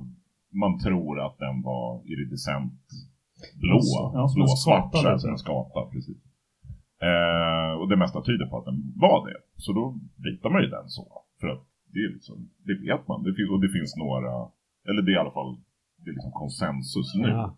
[0.61, 2.81] man tror att den var iridescent
[3.61, 3.79] blå.
[4.13, 4.93] Ja, blå svart,
[5.31, 5.81] en skata.
[5.91, 6.17] Precis.
[7.07, 9.39] Eh, och det mesta tyder på att den var det.
[9.55, 9.83] Så då
[10.27, 11.05] ritar man ju den så.
[11.39, 13.23] För att det, är liksom, det vet man.
[13.23, 14.33] Det och det finns några,
[14.89, 15.57] eller det är i alla fall
[16.03, 17.29] det är liksom konsensus nu.
[17.29, 17.57] Ja.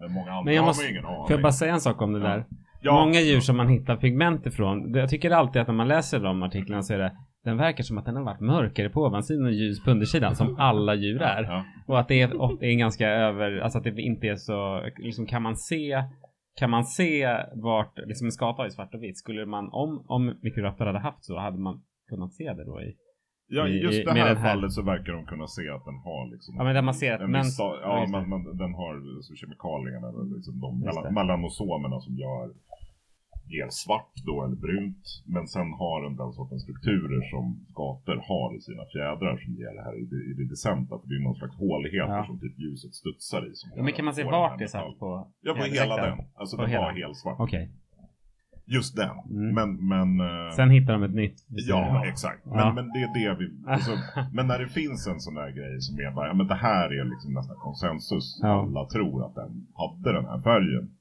[0.00, 1.26] Men många andra Men jag måste, har ingen aning.
[1.26, 2.44] Får jag bara säga en sak om det där?
[2.82, 2.92] Ja.
[2.92, 4.94] Många djur som man hittar pigment ifrån.
[4.94, 7.12] Jag tycker alltid att när man läser de artiklarna så är det
[7.44, 10.56] den verkar som att den har varit mörkare på ovansidan och ljus på undersidan som
[10.58, 11.42] alla djur är.
[11.42, 11.64] Ja.
[11.86, 15.26] Och att det är, ofta är ganska över, alltså att det inte är så, liksom
[15.26, 16.04] kan man se
[16.58, 20.22] kan man se vart, liksom en skata i svart och vitt, skulle man, om, om
[20.42, 22.96] Mikroraptor hade haft så, hade man kunnat se det då i
[23.50, 26.22] Ja, i, just det här, här, fallet så verkar de kunna se att den har
[26.32, 27.44] liksom Ja, men där man ser att men,
[27.82, 30.70] Ja, man, man, den har alltså, kemikalierna, liksom de
[31.18, 32.44] melanosomerna som gör
[33.54, 35.04] ger svart då eller brunt.
[35.34, 39.72] Men sen har den den sortens strukturer som skator har i sina fjädrar som ger
[39.78, 39.94] det här
[40.32, 40.98] iridescenta.
[40.98, 42.26] För det är någon slags håligheter ja.
[42.26, 43.54] som typ ljuset studsar i.
[43.54, 45.28] Som ja, men kan man se vart det satt på?
[45.40, 46.18] Ja, på hela den.
[46.34, 46.84] Alltså på den hela.
[46.84, 47.40] var helt svart.
[47.40, 47.64] Okej.
[47.64, 47.74] Okay.
[48.70, 49.16] Just den.
[49.30, 49.54] Mm.
[49.54, 50.08] Men, men...
[50.20, 50.50] Uh...
[50.56, 51.46] Sen hittar de ett nytt.
[51.48, 52.46] Ja, exakt.
[52.46, 52.72] Men, ja.
[52.72, 53.46] men det är det vi...
[53.72, 53.90] Alltså,
[54.32, 56.86] men när det finns en sån där grej som är bara, ja men det här
[57.00, 58.38] är liksom nästan konsensus.
[58.42, 58.48] Ja.
[58.48, 60.97] Alla tror att den hade den här färgen.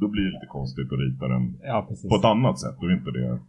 [0.00, 2.76] Då blir det lite konstigt att rita den ja, på ett annat sätt.
[2.82, 3.40] Och inte det.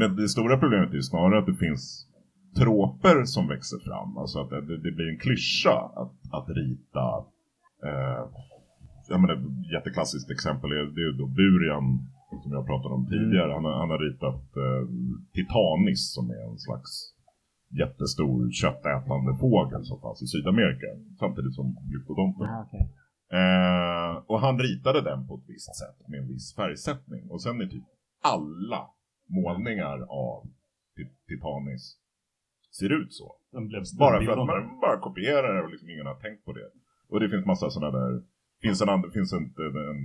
[0.00, 2.08] Men det stora problemet är ju snarare att det finns
[2.60, 4.10] tråper som växer fram.
[4.18, 7.06] Alltså att det, det blir en klyscha att, att rita.
[7.88, 8.22] Eh,
[9.10, 11.86] jag menar, ett jätteklassiskt exempel är, det är då Burian
[12.42, 13.52] som jag pratade om tidigare.
[13.52, 13.56] Mm.
[13.56, 14.82] Han, har, han har ritat eh,
[15.34, 16.90] Titanis som är en slags
[17.82, 20.88] jättestor köttätande fågel som fanns i Sydamerika.
[21.22, 22.44] Samtidigt som glyptodonter.
[22.44, 22.84] Ah, okay.
[23.38, 27.30] Eh, och han ritade den på ett visst sätt med en viss färgsättning.
[27.30, 27.84] Och sen är typ
[28.22, 28.90] alla
[29.26, 30.46] målningar av
[31.28, 31.98] Titanis
[32.78, 33.36] ser ut så.
[33.98, 36.70] bara för att man bara kopierar det och liksom ingen har tänkt på det.
[37.08, 38.22] Och det finns massa sådana där.
[38.62, 40.00] Finns en, det finns en, en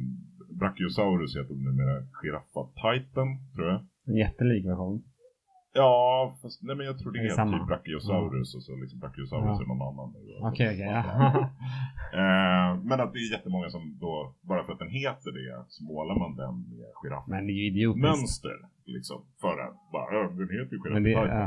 [0.60, 3.86] Brachiosaurus heter den numera Giraffa Titan tror jag.
[4.06, 5.04] En jättelik version.
[5.80, 9.58] Ja, fast, nej men jag tror det, det heter typ Brachiosaurus och så liksom Brachiosaurus
[9.58, 9.63] ja.
[9.63, 10.10] är någon annan.
[10.50, 11.00] Okej, okej, ja.
[12.22, 15.84] eh, men att det är jättemånga som då, bara för att den heter det, så
[15.84, 17.26] målar man den med giraff.
[17.28, 18.08] Men det är ju idiotiskt.
[18.08, 19.20] Mönster, liksom.
[19.42, 21.30] För att bara, den heter ju giraff.
[21.39, 21.46] Ja.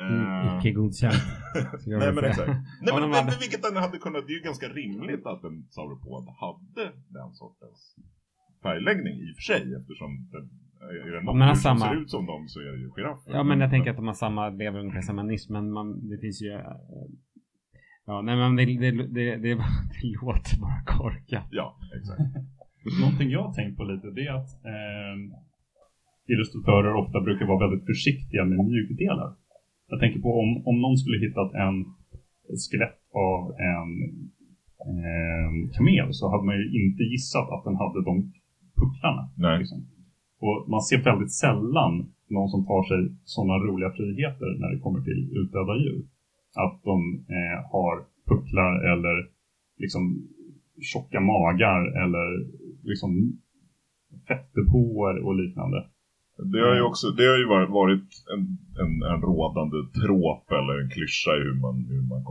[0.00, 1.22] Uh, Icke godkänt.
[1.86, 2.48] Nej men exakt.
[2.84, 6.26] Nej men, men vilket den hade kunnat, det är ju ganska rimligt att en sauropod
[6.44, 6.84] hade
[7.18, 7.96] den sortens
[8.62, 11.78] färgläggning i och för sig eftersom den är det något ja, samma...
[11.78, 13.32] som ser ut som dem så är det ju giraffer.
[13.32, 16.18] Ja men jag tänker att de har samma, lever ungefär samma nisch men man, det
[16.18, 16.60] finns ju äh,
[18.06, 19.54] Ja nej men det, det, det, det,
[19.94, 21.48] det låter bara korkat.
[21.50, 22.20] Ja exakt.
[23.00, 25.16] Någonting jag har tänkt på lite det är att eh,
[26.32, 29.30] illustratörer ofta brukar vara väldigt försiktiga med mjukdelar.
[29.88, 31.76] Jag tänker på om, om någon skulle hittat en
[32.62, 33.40] skelett av
[33.72, 33.90] en
[34.92, 38.14] eh, kamel så hade man ju inte gissat att den hade de
[38.78, 39.22] pucklarna.
[39.36, 39.58] Nej.
[39.58, 39.78] Liksom.
[40.46, 41.92] Och man ser väldigt sällan
[42.28, 46.02] någon som tar sig sådana roliga friheter när det kommer till utdöda djur.
[46.64, 46.98] Att de
[47.36, 47.94] eh, har
[48.28, 49.16] pucklar eller
[49.78, 50.02] liksom
[50.92, 52.28] tjocka magar eller
[52.90, 53.10] liksom
[54.28, 55.78] fettdepåer och liknande.
[56.52, 57.46] Det har ju också det har ju
[57.80, 58.42] varit en,
[58.82, 62.22] en, en rådande tråp eller en klyscha i hur man, hur man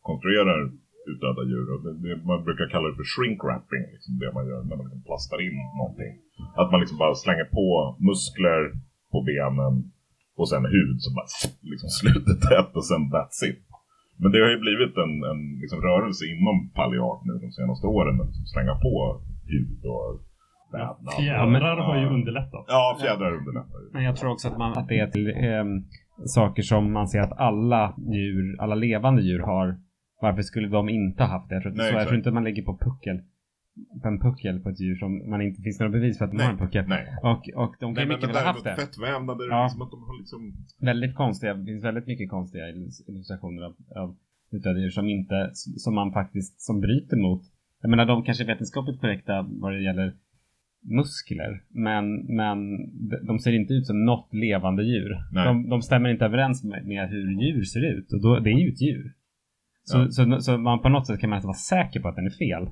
[0.00, 0.70] konstruerar
[1.10, 1.66] utdöda djur.
[1.74, 4.76] Och det, det, man brukar kalla det för shrink wrapping, liksom det man gör när
[4.78, 6.12] man liksom plastar in någonting.
[6.60, 7.66] Att man liksom bara slänger på
[8.08, 8.62] muskler
[9.12, 9.74] på benen
[10.40, 11.28] och sen hud så bara
[11.72, 13.62] liksom slutet tätt och sen that's it.
[14.22, 18.20] Men det har ju blivit en, en liksom rörelse inom palliart nu de senaste åren
[18.20, 18.94] att liksom slänga på
[19.52, 20.06] hud och
[20.72, 21.14] vävnad.
[21.18, 22.64] Fjädrar har ju underlättat.
[22.68, 23.88] Ja, fjädrar underlättar ju.
[23.92, 25.64] Men jag tror också att, man, att det är till, eh,
[26.24, 29.76] saker som man ser att alla djur, alla levande djur har.
[30.20, 31.54] Varför skulle de inte ha haft det?
[31.54, 33.20] Jag tror, Nej, så, jag tror inte man lägger på puckel
[34.02, 36.36] på en puckel på ett djur som man inte finns några bevis för att de
[36.36, 36.84] nej, har en puckel.
[36.88, 37.06] Nej.
[37.22, 38.76] Och, och de kan nej, mycket väl ha haft det.
[38.76, 39.64] Fettvävnader, ja.
[39.64, 40.52] liksom att de har liksom...
[40.80, 42.68] Väldigt konstiga, det finns väldigt mycket konstiga
[43.08, 44.16] illustrationer av, av
[44.78, 47.42] djur som inte, som man faktiskt, som bryter mot.
[47.82, 50.14] Jag menar de kanske är vetenskapligt korrekta vad det gäller
[50.82, 52.58] muskler, men, men
[53.26, 55.18] de ser inte ut som något levande djur.
[55.32, 58.58] De, de, stämmer inte överens med, med, hur djur ser ut och då, det är
[58.58, 59.12] ju ett djur.
[59.90, 60.10] Så, ja.
[60.10, 62.38] så, så, man på något sätt kan man inte vara säker på att den är
[62.44, 62.64] fel.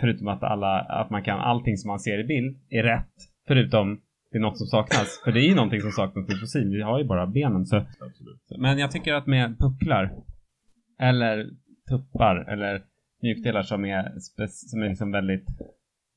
[0.00, 3.14] Förutom att alla, att man kan, allting som man ser i bild är rätt.
[3.48, 5.20] Förutom det är något som saknas.
[5.24, 6.68] För det är ju någonting som saknas i fossil.
[6.68, 7.66] Vi har ju bara benen.
[7.66, 7.86] Så.
[8.58, 10.12] Men jag tycker att med pucklar
[11.00, 11.46] eller
[11.88, 12.82] tuppar eller
[13.22, 14.12] mjukdelar som är,
[14.46, 15.46] som är liksom väldigt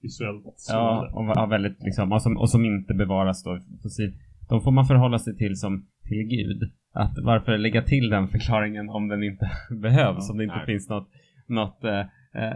[0.02, 4.14] visuellt Ja, och, ja, väldigt liksom, och som, och som inte bevaras då fossil.
[4.50, 6.72] De får man förhålla sig till som till Gud.
[6.96, 10.66] Att varför lägga till den förklaringen om den inte behövs, om det inte nej.
[10.66, 11.10] finns något,
[11.48, 12.54] något eh, eh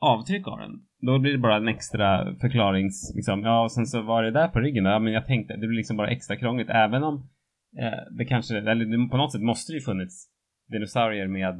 [0.00, 0.70] avtryck av den.
[1.00, 4.48] Då blir det bara en extra förklarings, liksom, ja och sen så var det där
[4.48, 7.14] på ryggen Ja men jag tänkte, det blir liksom bara extra krångligt även om
[7.78, 10.28] eh, det kanske, eller på något sätt måste det ju funnits
[10.68, 11.54] dinosaurier med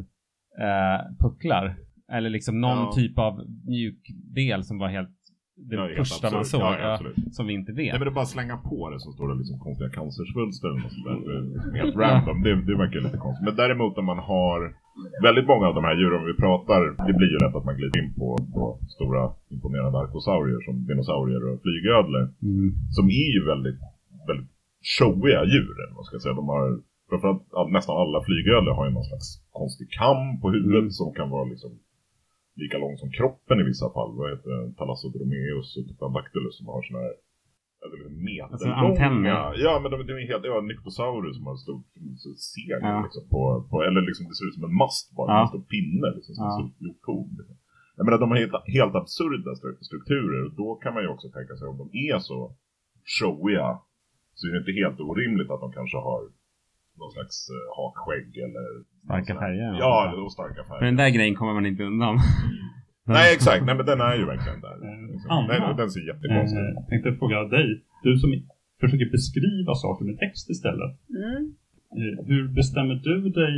[0.59, 1.77] eh, pucklar.
[2.13, 2.93] Eller liksom någon ja.
[2.95, 4.01] typ av mjuk
[4.35, 5.17] del som var helt
[5.57, 6.99] det ja, första man såg, ja,
[7.37, 7.93] som vi inte vet.
[7.93, 10.83] Nej men är bara att slänga på det så står det liksom konstiga cancersvulster eller
[10.85, 11.19] något sånt där.
[11.27, 13.45] Det är liksom helt random, det, det verkar lite konstigt.
[13.49, 14.59] Men däremot när man har
[15.27, 17.99] väldigt många av de här djuren vi pratar, det blir ju lätt att man glider
[18.03, 18.63] in på, på
[18.95, 19.23] stora
[19.55, 22.25] imponerande arkosaurier som dinosaurier och flygödlor.
[22.49, 22.69] Mm.
[22.97, 23.81] Som är ju väldigt,
[24.29, 24.51] väldigt
[24.97, 26.35] showiga djur, man ska säga.
[26.43, 26.65] De har,
[27.11, 29.29] framförallt nästan alla flygödlor har ju någon slags
[29.61, 30.99] konstig kam på huvudet mm.
[31.01, 31.71] som kan vara liksom
[32.63, 34.11] lika lång som kroppen i vissa fall.
[34.19, 34.75] Vad heter det?
[34.79, 37.15] Thalassodromeus och Tupandactylus som har såna här
[38.29, 38.53] meterlånga.
[38.53, 39.55] Alltså antenner?
[39.67, 41.83] Ja, men de, de är helt, ja, Nyctosaurus som har en stor
[42.55, 43.03] segel ja.
[43.07, 43.41] liksom, på,
[43.71, 45.41] på, eller liksom det ser ut som en mast bara, ja.
[45.43, 46.51] en stor pinne liksom, som ja.
[46.51, 47.33] ett stort hjorthorn.
[47.39, 47.57] Liksom.
[47.97, 49.53] Jag menar, de har helt, helt absurda
[49.89, 52.39] strukturer och då kan man ju också tänka sig om de är så
[53.17, 53.69] showiga
[54.35, 56.23] så är det inte helt orimligt att de kanske har
[57.01, 58.69] någon slags uh, hakskägg eller
[59.05, 59.71] Starka färger?
[59.85, 60.79] Ja, eller starka färger.
[60.79, 62.15] För den där grejen kommer man inte undan.
[63.17, 63.65] Nej, exakt.
[63.67, 64.77] Nej, men den är ju verkligen där.
[65.13, 65.31] Liksom.
[65.31, 66.75] Anna, den, den ser jättekonstig ut.
[66.75, 67.69] Jag tänkte fråga dig.
[68.03, 68.31] Du som
[68.81, 70.93] försöker beskriva saker med text istället.
[71.23, 71.55] Mm.
[72.01, 73.55] Eh, hur bestämmer du dig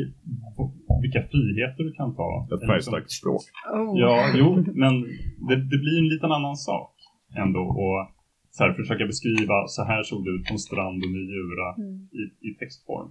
[1.03, 2.31] vilka friheter du kan ta?
[2.45, 3.43] Ett liksom- färgstarkt språk.
[3.75, 4.01] Oh.
[4.03, 4.49] Ja, jo,
[4.83, 4.93] men
[5.49, 6.95] det, det, blir en liten annan sak
[7.45, 7.65] ändå.
[7.85, 7.99] Och
[8.51, 11.95] så här, försöka beskriva så här såg det ut på en strand under Djura mm.
[12.21, 13.11] i, i textform.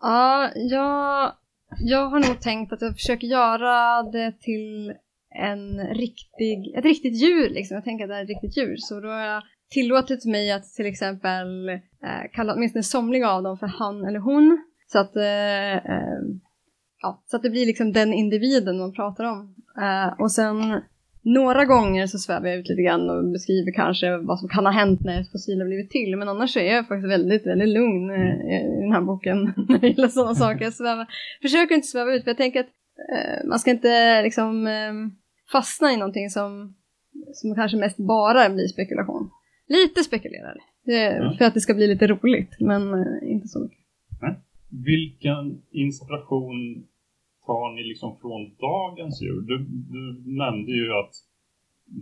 [0.00, 1.32] Ja, jag,
[1.78, 4.92] jag har nog tänkt att jag försöker göra det till
[5.34, 7.74] en riktig, ett riktigt djur liksom.
[7.74, 8.76] Jag tänker att det är ett riktigt djur.
[8.78, 13.58] Så då har jag tillåtit mig att till exempel eh, kalla åtminstone somliga av dem
[13.58, 14.64] för han eller hon.
[14.92, 16.20] Så att, eh, eh,
[17.02, 19.54] ja, så att det blir liksom den individen man pratar om.
[19.80, 20.82] Eh, och sen
[21.34, 24.72] några gånger så svävar jag ut lite grann och beskriver kanske vad som kan ha
[24.72, 26.16] hänt när ett fossil har blivit till.
[26.16, 29.88] Men annars är jag faktiskt väldigt, väldigt lugn eh, i den här boken när det
[29.88, 30.64] gäller sådana saker.
[30.64, 31.06] Jag svävar,
[31.42, 32.72] försöker inte sväva ut för jag tänker att
[33.12, 34.92] eh, man ska inte liksom eh,
[35.52, 36.74] fastna i någonting som,
[37.32, 39.30] som kanske mest bara blir spekulation.
[39.68, 40.56] Lite spekulerar
[40.88, 41.36] mm.
[41.38, 43.78] för att det ska bli lite roligt, men eh, inte så mycket.
[44.70, 46.86] Vilken inspiration
[47.48, 49.40] tar ni liksom från dagens djur?
[49.50, 49.56] Du,
[49.94, 50.02] du
[50.42, 51.14] nämnde ju att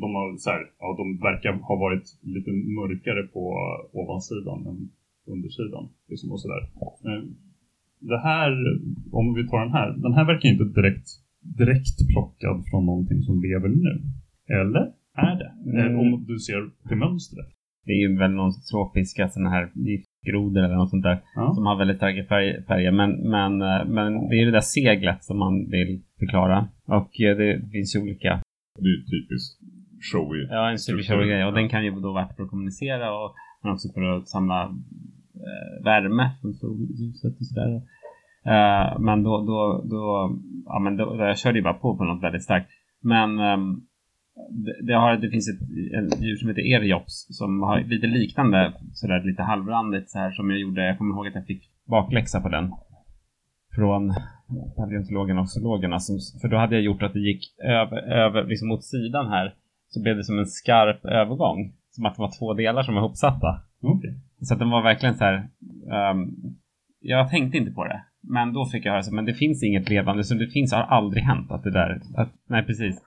[0.02, 3.42] de, har, här, ja, de verkar ha varit lite mörkare på
[4.00, 4.78] ovansidan än
[5.34, 5.84] undersidan.
[6.10, 6.62] Liksom och så där.
[7.98, 8.52] Det här,
[9.20, 11.08] om vi tar den här, den här verkar inte direkt,
[11.60, 13.94] direkt plockad från någonting som lever nu.
[14.60, 14.84] Eller?
[15.26, 15.52] Är det?
[15.70, 15.98] Mm.
[16.00, 17.48] Om du ser till mönstret.
[17.84, 19.72] Det är ju väl någon tropiska sådana här
[20.30, 21.18] grodor eller något sånt där.
[21.34, 21.54] Ja.
[21.54, 22.90] Som har väldigt starka färg, färger.
[22.90, 26.68] Men, men, eh, men det är det där seglet som man vill förklara.
[26.86, 28.40] Och eh, det finns ju olika.
[28.78, 29.60] Det är typiskt
[30.12, 30.46] showy.
[30.50, 31.44] Ja, en showy grej.
[31.44, 34.62] Och den kan ju då vara för att kommunicera och men också för att samla
[35.34, 37.82] eh, värme från solljuset och sådär.
[38.46, 40.36] Eh, men då, då, då,
[40.66, 42.70] ja men då, jag körde ju bara på på något väldigt starkt.
[43.02, 43.86] Men um,
[44.82, 45.62] det, har, det finns ett,
[46.12, 50.50] ett djur som heter Eriops som har lite liknande, sådär lite halvrandigt så här som
[50.50, 50.86] jag gjorde.
[50.86, 52.72] Jag kommer ihåg att jag fick bakläxa på den.
[53.74, 54.14] Från
[54.76, 55.98] paleontologerna och zoologerna.
[55.98, 59.54] Som, för då hade jag gjort att det gick över, över liksom mot sidan här.
[59.88, 61.72] Så blev det som en skarp övergång.
[61.90, 63.60] Som att det var två delar som var ihopsatta.
[63.80, 64.14] Okay.
[64.40, 65.48] Så att den var verkligen så här.
[66.12, 66.34] Um,
[67.00, 68.02] jag tänkte inte på det.
[68.28, 70.82] Men då fick jag höra så men det finns inget levande, så det finns, har
[70.82, 73.02] aldrig hänt att det där, att, nej precis.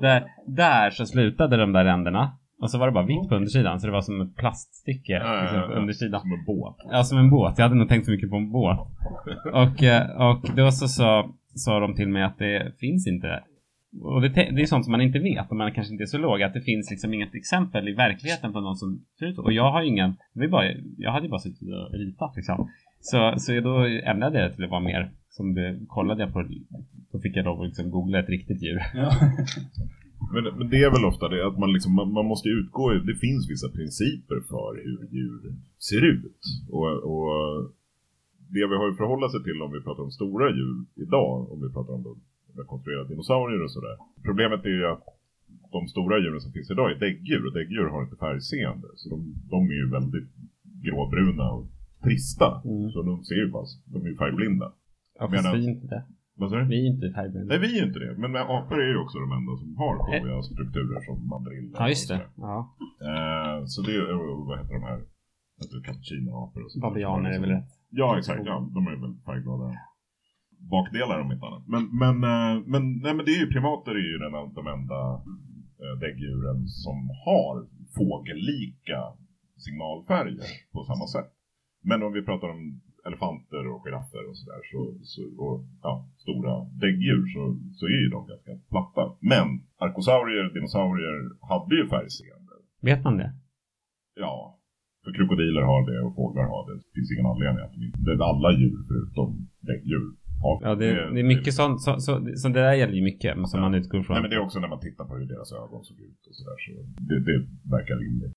[0.00, 3.80] Där, där så slutade de där ränderna Och så var det bara vitt på undersidan,
[3.80, 5.76] så det var som ett plaststycke Ja, liksom, ja, på ja.
[5.76, 6.20] undersidan.
[6.20, 6.76] Som en båt.
[6.90, 7.54] Ja, som en båt.
[7.58, 8.78] Jag hade nog tänkt så mycket på en båt.
[9.52, 13.42] Och, eh, och då så sa, sa de till mig att det finns inte.
[14.02, 16.18] Och det, det är sånt som man inte vet, och man kanske inte är så
[16.18, 19.38] låg, att det finns liksom inget exempel i verkligheten på någon som ser ut.
[19.38, 20.64] Och jag har ju ingen, det bara,
[20.98, 22.70] jag hade ju bara suttit och ritat liksom.
[23.00, 26.40] Så, så då ändrade jag det till att vara mer, som det kollade jag på,
[27.12, 28.80] då fick jag då liksom googla ett riktigt djur.
[30.34, 33.14] Men, men det är väl ofta det att man, liksom, man, man måste utgå det
[33.26, 35.42] finns vissa principer för hur djur
[35.88, 36.40] ser ut.
[36.76, 37.28] Och, och
[38.54, 41.58] det vi har att förhålla sig till om vi pratar om stora djur idag, om
[41.64, 42.14] vi pratar om de
[42.60, 43.96] rekonstruerade dinosaurier och sådär.
[44.28, 45.04] Problemet är ju att
[45.72, 48.88] de stora djuren som finns idag är däggdjur och däggdjur har inte färgseende.
[48.96, 49.18] Så de,
[49.50, 50.30] de är ju väldigt
[50.84, 51.66] gråbruna och
[52.04, 52.62] trista.
[52.64, 52.90] Mm.
[52.90, 54.72] Så de ser ju bara, de är ju färgblinda.
[55.18, 56.04] Ja, fast Medan- vi är inte det.
[56.40, 56.64] Vad sa du?
[56.64, 57.48] Vi är inte färgblinda.
[57.52, 58.12] Nej, vi är inte det.
[58.22, 61.76] Men apor är ju också de enda som har sjöiga strukturer som mandriller.
[61.78, 62.20] Ja, just det.
[62.36, 62.76] Ja.
[63.08, 65.00] Eh, så det är, vad heter de här?
[65.86, 66.82] Cappuccino-apor och sånt.
[66.82, 67.70] Babianer är väl rätt.
[67.90, 68.42] Ja, exakt.
[68.46, 69.68] Ja, de är väl färgglada
[70.58, 71.66] bakdelar om inte annat.
[71.74, 75.00] Men, men, eh, men, nej, men det är ju primater är ju den, de enda
[75.82, 79.00] eh, däggdjuren som har fågellika
[79.56, 81.30] signalfärger på samma sätt.
[81.82, 84.80] Men om vi pratar om elefanter och giraffer och sådär så,
[85.12, 85.92] så, och ja,
[86.24, 87.42] stora däggdjur så,
[87.78, 89.02] så är ju de ganska platta.
[89.32, 89.46] Men
[89.86, 91.16] arkosaurier, dinosaurier
[91.50, 92.54] hade ju färgseende.
[92.90, 93.30] Vet man det?
[94.24, 94.36] Ja,
[95.04, 96.74] för krokodiler har det och fåglar har det.
[96.84, 97.98] Det finns ingen anledning att de inte...
[98.06, 99.28] Det är alla djur förutom
[99.68, 100.06] däggdjur
[100.62, 101.80] Ja, det, det är mycket sånt.
[101.82, 103.60] Så, så, så det där gäller ju mycket som Ja.
[103.60, 104.14] man utgår från.
[104.14, 106.34] Nej men det är också när man tittar på hur deras ögon såg ut och
[106.38, 106.70] sådär så
[107.08, 107.38] det, det
[107.76, 108.32] verkar rimligt.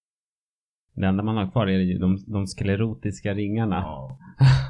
[0.93, 3.75] Det enda man har kvar är de, de sklerotiska ringarna.
[3.75, 4.17] Ja.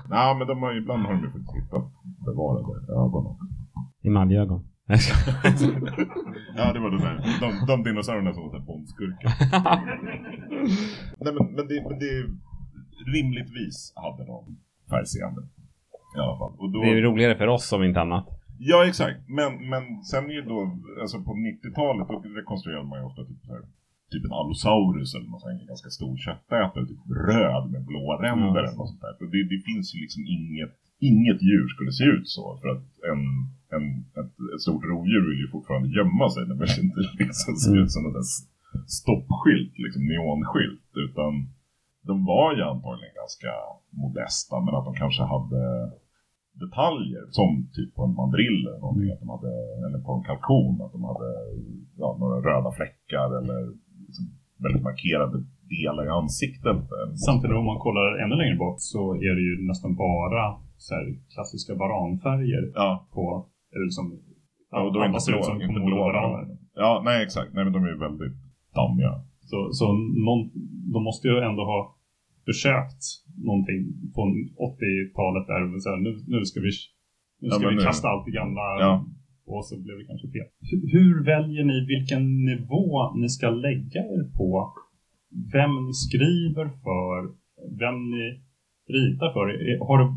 [0.10, 1.84] Nej men de har, ibland har de ju faktiskt hittat
[2.26, 3.46] bevarade ögon också.
[4.04, 4.68] Emaljögon.
[6.56, 7.16] Ja det var det där.
[7.40, 9.32] De, de dinosaurierna som var bondskurkar.
[11.20, 12.14] Nej men, men, det, men det
[13.16, 14.58] rimligtvis hade de
[14.90, 15.42] färgseende.
[16.16, 16.54] I alla fall.
[16.58, 18.28] Och då, det är ju roligare för oss om inte annat.
[18.60, 19.20] Ja, exakt.
[19.28, 23.42] Men, men sen är ju då, alltså på 90-talet, då rekonstruerade man ju ofta typ,
[23.46, 23.62] så här,
[24.12, 28.62] typ en allosaurus eller något sånt, en ganska stor köttätare, typ röd med blåa ränder
[28.64, 29.14] eller något sånt där.
[29.20, 30.74] För det, det finns ju liksom inget,
[31.12, 32.44] inget djur skulle se ut så.
[32.62, 33.22] För att en,
[33.76, 33.86] en,
[34.20, 36.42] ett, ett stort rovdjur vill ju fortfarande gömma sig.
[36.50, 37.84] Det vill inte liksom se Mm.
[37.84, 38.24] ut som en
[39.00, 40.90] stoppskylt, liksom neonskylt.
[41.08, 41.32] Utan
[42.10, 43.52] de var ju antagligen ganska
[44.04, 45.62] modesta, men att de kanske hade
[46.64, 49.52] detaljer som typ på en mandrill eller någonting, att de hade,
[49.86, 51.30] eller på en kalkon, att de hade
[52.02, 53.62] ja, några röda fläckar eller
[54.12, 54.26] liksom
[54.66, 55.38] väldigt markerade
[55.76, 56.78] delar i ansiktet.
[57.28, 60.44] Samtidigt om man kollar ännu längre bort så är det ju nästan bara
[60.86, 63.24] så här, klassiska varanfärger Ja, på,
[63.74, 64.06] eller liksom,
[64.72, 66.58] ja och då är inte blå, som inte blå varaner.
[66.84, 67.50] Ja, nej exakt.
[67.54, 68.38] Nej men de är ju väldigt
[68.80, 69.14] dammiga.
[69.50, 69.86] Så, så
[70.28, 70.42] någon,
[70.94, 71.80] de måste ju ändå ha
[72.46, 73.04] försökt
[73.50, 73.82] någonting
[74.16, 74.22] på
[74.70, 75.80] 80-talet där.
[75.80, 76.72] Så här, nu, nu ska vi,
[77.42, 79.06] nu Ja, ska men vi nu- kasta allt det gamla Ja
[79.46, 80.48] och så blev det kanske fel.
[80.96, 84.74] Hur, väljer ni vilken nivå ni ska lägga er på?
[85.54, 87.18] Vem ni skriver för?
[87.80, 88.26] Vem ni
[88.88, 89.46] ritar för?
[89.88, 90.10] Har det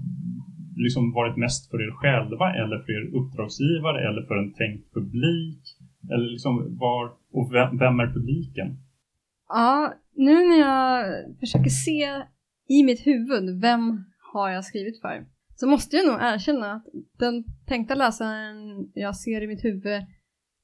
[0.83, 5.63] liksom varit mest för er själva eller för er uppdragsgivare eller för en tänkt publik?
[6.13, 8.77] Eller liksom var, och vem, vem är publiken?
[9.49, 11.05] Ja, nu när jag
[11.41, 12.23] försöker se
[12.69, 16.85] i mitt huvud vem har jag skrivit för så måste jag nog erkänna att
[17.19, 18.57] den tänkta läsaren
[18.95, 20.03] jag ser i mitt huvud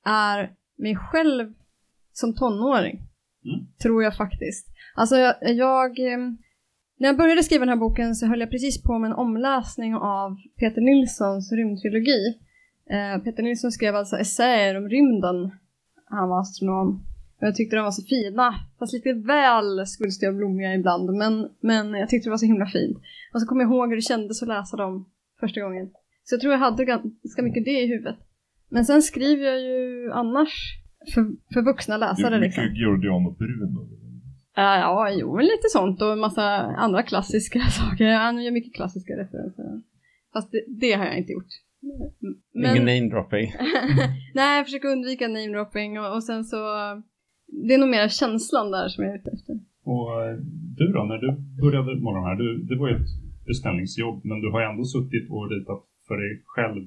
[0.05, 1.53] är mig själv
[2.13, 2.95] som tonåring.
[3.45, 3.67] Mm.
[3.83, 4.69] Tror jag faktiskt.
[4.95, 6.19] Alltså jag, jag eh,
[6.99, 9.95] när jag började skriva den här boken så höll jag precis på med en omläsning
[9.95, 12.39] av Peter Nilssons rymdtrilogi.
[12.91, 15.51] Eh, Peter Nilsson skrev alltså essäer om rymden.
[16.05, 17.10] Han var astronom.
[17.41, 21.49] Och jag tyckte de var så fina, fast lite väl svulstiga och blommiga ibland, men,
[21.61, 22.99] men jag tyckte det var så himla fint.
[23.35, 25.91] Och så kommer jag ihåg hur det kändes att läsa dem första gången.
[26.25, 28.17] Så jag tror jag hade ganska mycket det i huvudet.
[28.69, 30.53] Men sen skriver jag ju annars
[31.15, 31.23] för,
[31.55, 32.65] för vuxna läsare liksom.
[32.65, 33.89] mycket Giorgiano Bruno.
[34.57, 36.43] Ja, ja, jo, men lite sånt och en massa
[36.85, 38.13] andra klassiska saker.
[38.15, 39.65] Han gör mycket klassiska referenser.
[40.33, 41.53] Fast det, det har jag inte gjort.
[42.55, 43.55] Ingen namedropping.
[44.35, 46.57] Nej, jag försöker undvika namedropping och, och sen så...
[47.53, 49.55] Det är nog mer känslan där som jag är ute efter.
[49.85, 50.37] Och eh,
[50.79, 51.29] du då, när du
[51.63, 53.11] började de här, du, det var ju ett
[53.47, 56.85] beställningsjobb, men du har ändå suttit och ritat för dig själv.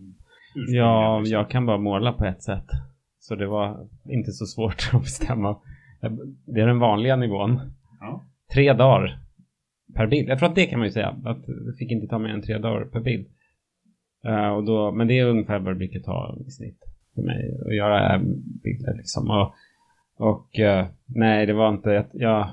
[0.68, 1.34] Ja, liksom.
[1.34, 2.70] jag kan bara måla på ett sätt.
[3.20, 5.57] Så det var inte så svårt att bestämma.
[6.45, 7.59] Det är den vanliga nivån.
[7.99, 8.24] Ja.
[8.53, 9.20] Tre dagar
[9.95, 10.30] per bild.
[10.30, 11.09] Jag tror att det kan man ju säga.
[11.26, 13.28] Att det fick inte ta mer än tre dagar per bild.
[14.26, 16.80] Eh, och då, men det är ungefär vad det brukar ta i snitt
[17.16, 18.22] för mig att göra eh,
[18.64, 19.30] bilder liksom.
[19.30, 19.53] Och,
[20.24, 22.49] Och uh, nej, det var inte, jag,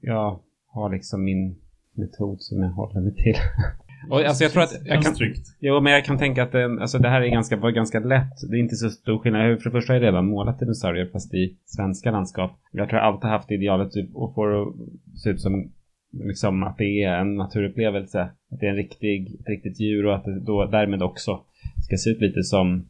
[0.00, 1.56] jag har liksom min
[1.96, 3.36] metod som jag håller mig till.
[4.10, 5.14] Och alltså jag tror att jag kan,
[5.60, 8.50] jo, men jag kan tänka att det, alltså det här är ganska, var ganska lätt.
[8.50, 9.62] Det är inte så stor skillnad.
[9.62, 12.50] För det första har jag redan målat dinosaurier fast i svenska landskap.
[12.72, 15.72] Jag tror jag alltid haft idealet typ, att få det att se ut som
[16.12, 18.20] liksom att det är en naturupplevelse.
[18.22, 21.40] Att det är en riktig, ett riktigt djur och att det då därmed också
[21.84, 22.88] ska se ut lite som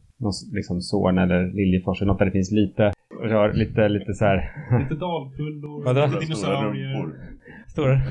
[0.53, 2.01] liksom Zorn eller Liljefors.
[2.01, 4.51] Något där det finns lite rör, lite, lite så här.
[4.79, 7.33] Lite dalkullor, lite dinosaurier.
[7.67, 7.93] Stora.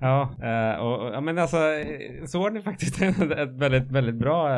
[0.00, 1.56] ja, uh, och, ja, men alltså
[2.26, 3.02] Zorn är faktiskt
[3.38, 4.48] ett väldigt, väldigt bra,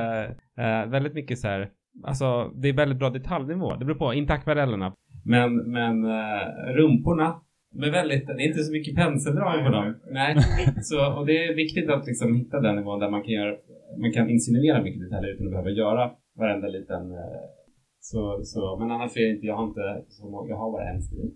[0.58, 1.68] uh, väldigt mycket så här.
[2.04, 3.76] Alltså det är väldigt bra detaljnivå.
[3.76, 4.92] Det beror på, inte akvarellerna.
[5.24, 6.06] Men, men
[6.74, 7.34] rumporna
[7.74, 9.94] men väldigt, det är inte så mycket penseldrag på dem.
[10.10, 10.36] Nej.
[10.82, 13.56] Så, och det är viktigt att liksom hitta den nivån där man kan, göra,
[13.98, 17.02] man kan insinuera mycket detaljer utan att behöva göra varenda liten...
[18.00, 21.02] Så, så, men annars är jag inte, jag har inte, så, jag har bara en
[21.02, 21.30] stil.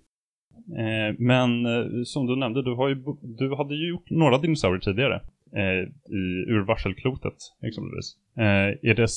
[0.83, 4.81] Eh, men eh, som du nämnde, du, har ju, du hade ju gjort några dinosaurier
[4.81, 5.21] tidigare.
[5.53, 5.83] Eh,
[6.21, 8.17] i, ur varselklotet exempelvis.
[8.37, 9.09] Eh, är, det,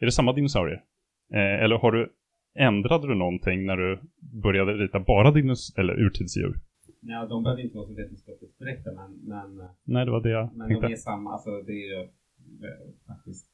[0.00, 0.84] är det samma dinosaurier?
[1.32, 2.12] Eh, eller har du
[2.58, 4.00] Ändrade du någonting när du
[4.42, 6.54] började rita bara dinos eller urtidsdjur?
[7.00, 9.68] Ja, de behöver inte vara så vetenskapligt korrekta, men, men...
[9.84, 10.80] Nej, det var det jag men tänkte.
[10.82, 13.46] Men de är samma, alltså det är ju eh, faktiskt...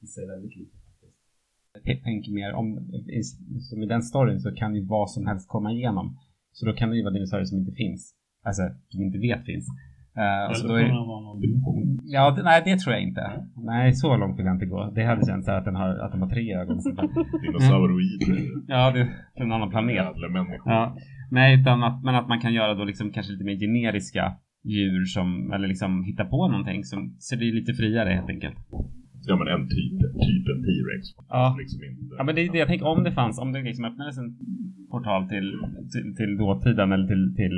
[0.00, 0.76] Det säger väldigt lite
[1.96, 2.66] tänker mer om,
[3.60, 6.16] som i den storyn så kan ju vad som helst komma igenom.
[6.52, 8.14] Så då kan det ju vara dinosaurier som inte finns.
[8.44, 9.66] Alltså, som inte vet finns.
[10.18, 12.00] Uh, Eller då är, dimension.
[12.04, 13.22] Ja, det, nej det tror jag inte.
[13.56, 14.90] Nej, så långt vill jag inte gå.
[14.94, 16.78] Det hade känts att den har, att den har tre ögon.
[17.42, 18.28] Dinosauroider.
[18.68, 19.94] ja, det är en annan planet.
[19.94, 20.72] Jävla människor.
[20.72, 20.96] Ja.
[21.30, 24.32] Nej, utan att, men att man kan göra då liksom kanske lite mer generiska
[24.64, 28.56] djur som, eller liksom hitta på någonting som, så det är lite friare helt enkelt.
[29.28, 31.02] Ja men en typ, typ en T-Rex.
[31.28, 31.56] Ja.
[31.60, 33.84] Liksom inte, ja men det är det jag tänker, om det fanns, om det liksom
[33.84, 34.30] öppnades en
[34.90, 35.48] portal till,
[35.92, 37.56] till, till dåtiden eller till, till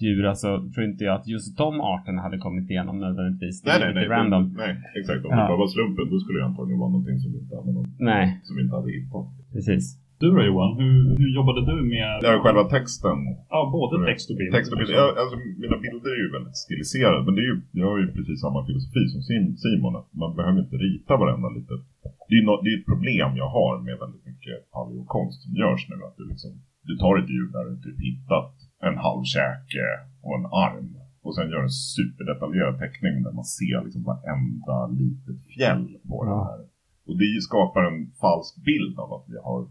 [0.00, 3.64] djur, alltså tror inte jag att just de arterna hade kommit igenom nödvändigtvis.
[3.64, 4.54] Nej, nej, nej, random.
[4.56, 5.24] nej, exakt.
[5.24, 5.42] Om ja.
[5.42, 8.40] det bara var slumpen, då skulle det antagligen vara någonting som inte hade någon, nej.
[8.42, 9.26] som inte hade hittat.
[9.52, 10.05] Precis.
[10.20, 12.12] Du då Johan, hur, hur jobbade du med...
[12.26, 13.18] Ja, själva texten.
[13.54, 14.52] Ja, både text och bild.
[14.56, 14.90] Text och bild.
[15.00, 18.06] Ja, alltså, mina bilder är ju väldigt stiliserade, men det är ju, jag har ju
[18.18, 19.22] precis samma filosofi som
[19.62, 21.80] Simon, att man behöver inte rita varenda litet...
[22.28, 25.82] Det är, no, det är ett problem jag har med väldigt mycket paleokonst som görs
[25.90, 26.52] nu, att du liksom,
[26.88, 28.52] du tar ett djur där du typ hittat
[28.88, 29.86] en halv käke
[30.24, 30.90] och en arm,
[31.24, 36.38] och sen gör en superdetaljerad teckning där man ser liksom varenda litet fjäll på det
[36.48, 36.60] här.
[37.06, 39.62] Och det skapar en falsk bild av att vi har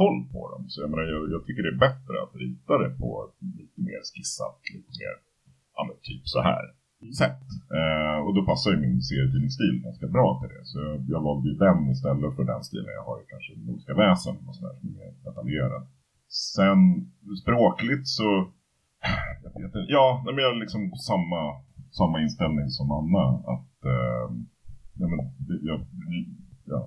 [0.00, 0.62] koll på dem.
[0.70, 3.10] Så jag menar, jag, jag tycker det är bättre att rita det på
[3.60, 5.14] lite mer skissat, lite mer,
[5.76, 6.64] ja men typ så här
[7.22, 7.46] sätt.
[7.78, 10.64] Eh, och då passar ju min serietidningsstil ganska bra till det.
[10.70, 13.94] Så jag, jag valde ju den istället för den stilen jag har i kanske Nordiska
[14.02, 15.84] väsen och sådär som är mer detaljerad.
[16.56, 16.80] Sen
[17.42, 18.28] språkligt så,
[19.42, 21.42] jag vet inte, ja, men jag har liksom samma,
[22.00, 23.26] samma inställning som Anna.
[23.54, 24.26] Att eh,
[25.00, 25.18] ja, men,
[25.68, 25.78] jag,
[26.72, 26.82] jag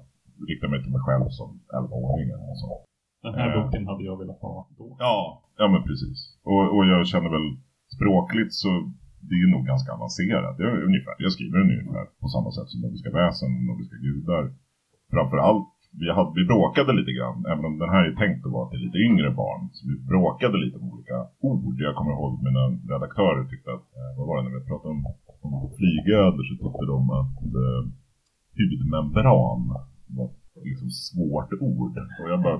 [0.49, 1.49] riktar mig till mig själv som
[1.79, 2.71] 11-åring eller så.
[3.23, 4.87] Den här eh, boken hade jag velat ha då.
[4.99, 5.17] Ja,
[5.57, 6.17] ja men precis.
[6.43, 7.47] Och, och jag känner väl
[7.95, 8.69] språkligt så
[9.27, 10.59] det är nog ganska avancerat.
[10.59, 14.43] Är ungefär, jag skriver den ungefär på samma sätt som Nordiska väsen och Nordiska gudar.
[15.13, 18.69] Framförallt, vi, hade, vi bråkade lite grann, även om den här är tänkt att vara
[18.69, 19.61] till lite yngre barn.
[19.75, 21.17] Så vi bråkade lite om olika
[21.49, 21.75] ord.
[21.87, 22.63] Jag kommer ihåg mina
[22.93, 25.03] redaktörer tyckte att, eh, vad var det när vi pratade om,
[25.45, 27.81] om flygöder så tyckte de att eh,
[28.57, 29.61] hudmembran
[30.17, 30.29] var
[30.69, 31.95] liksom svårt ord.
[32.19, 32.59] Och jag bara,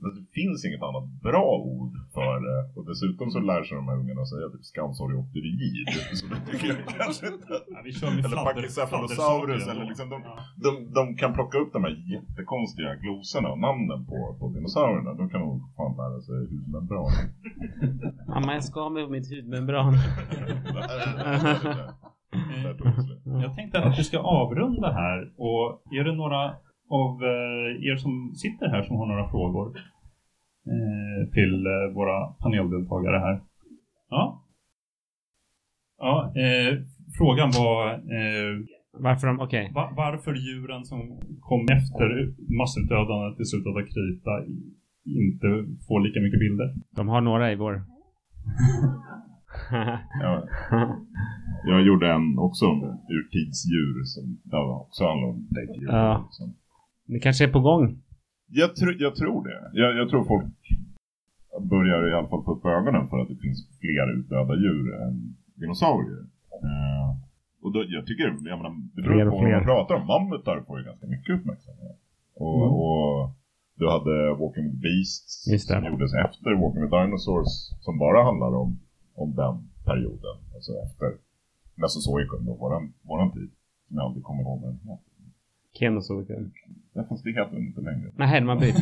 [0.00, 2.60] det finns inget annat bra ord för det.
[2.76, 5.88] Och dessutom så lär sig de här ungarna säga typ scansoriopterid.
[6.18, 7.52] Så det tycker jag kanske inte.
[7.72, 9.66] Ja, vi kör med eller Pachycephalosaurus.
[9.70, 10.34] Eller liksom de, ja.
[10.64, 15.10] de, de, kan plocka upp de här jättekonstiga glosorna och namnen på, på dinosaurierna.
[15.20, 17.12] Då kan de fan lära sig hudmembran.
[18.28, 19.94] Mamma, jag ska med mitt hudmembran.
[23.44, 25.32] jag tänkte att vi ska avrunda här.
[25.36, 26.54] Och är det några
[27.02, 29.68] av eh, er som sitter här som har några frågor
[30.72, 33.40] eh, till eh, våra paneldeltagare här.
[34.10, 34.44] Ja.
[35.98, 36.72] Ja, eh,
[37.18, 38.52] frågan var eh,
[38.92, 39.72] varför, de, okay.
[39.72, 41.00] va, varför djuren som
[41.40, 42.08] kom efter
[42.58, 44.34] massutdödandet i slutet av Krita
[45.04, 45.48] inte
[45.86, 46.74] får lika mycket bilder.
[46.96, 47.82] De har några i vår.
[50.22, 50.48] ja.
[51.66, 52.80] Jag gjorde en också om
[53.16, 55.88] urtidsdjur som där också handlar om däggdjur.
[55.88, 56.22] Ja.
[56.24, 56.54] Liksom.
[57.06, 57.98] Det kanske är på gång.
[58.46, 59.80] Jag, tr jag tror det.
[59.80, 60.54] Jag, jag, tror folk
[61.70, 65.36] börjar i alla fall få upp ögonen för att det finns fler utdöda djur än
[65.54, 66.24] dinosaurier.
[66.64, 67.10] Uh,
[67.62, 70.06] och då, jag tycker, jag menar, det beror på vad man pratar om.
[70.06, 71.98] Mammutar får ju ganska mycket uppmärksamhet.
[72.34, 72.74] Och, mm.
[72.84, 73.30] och
[73.78, 77.52] Du hade Walking with Beasts som gjordes efter Walking with Dinosaurs
[77.84, 78.70] som bara handlar om,
[79.22, 79.54] om den
[79.88, 80.36] perioden.
[80.54, 81.08] Alltså efter
[81.74, 83.50] Mesozoikum, då, våran, våran tid.
[83.86, 85.13] Som jag aldrig kommer ihåg vad den heter.
[85.78, 86.52] Kenozoikum.
[86.94, 88.10] Ja, fast det heter den inte längre.
[88.16, 88.76] Nej, de har bytt.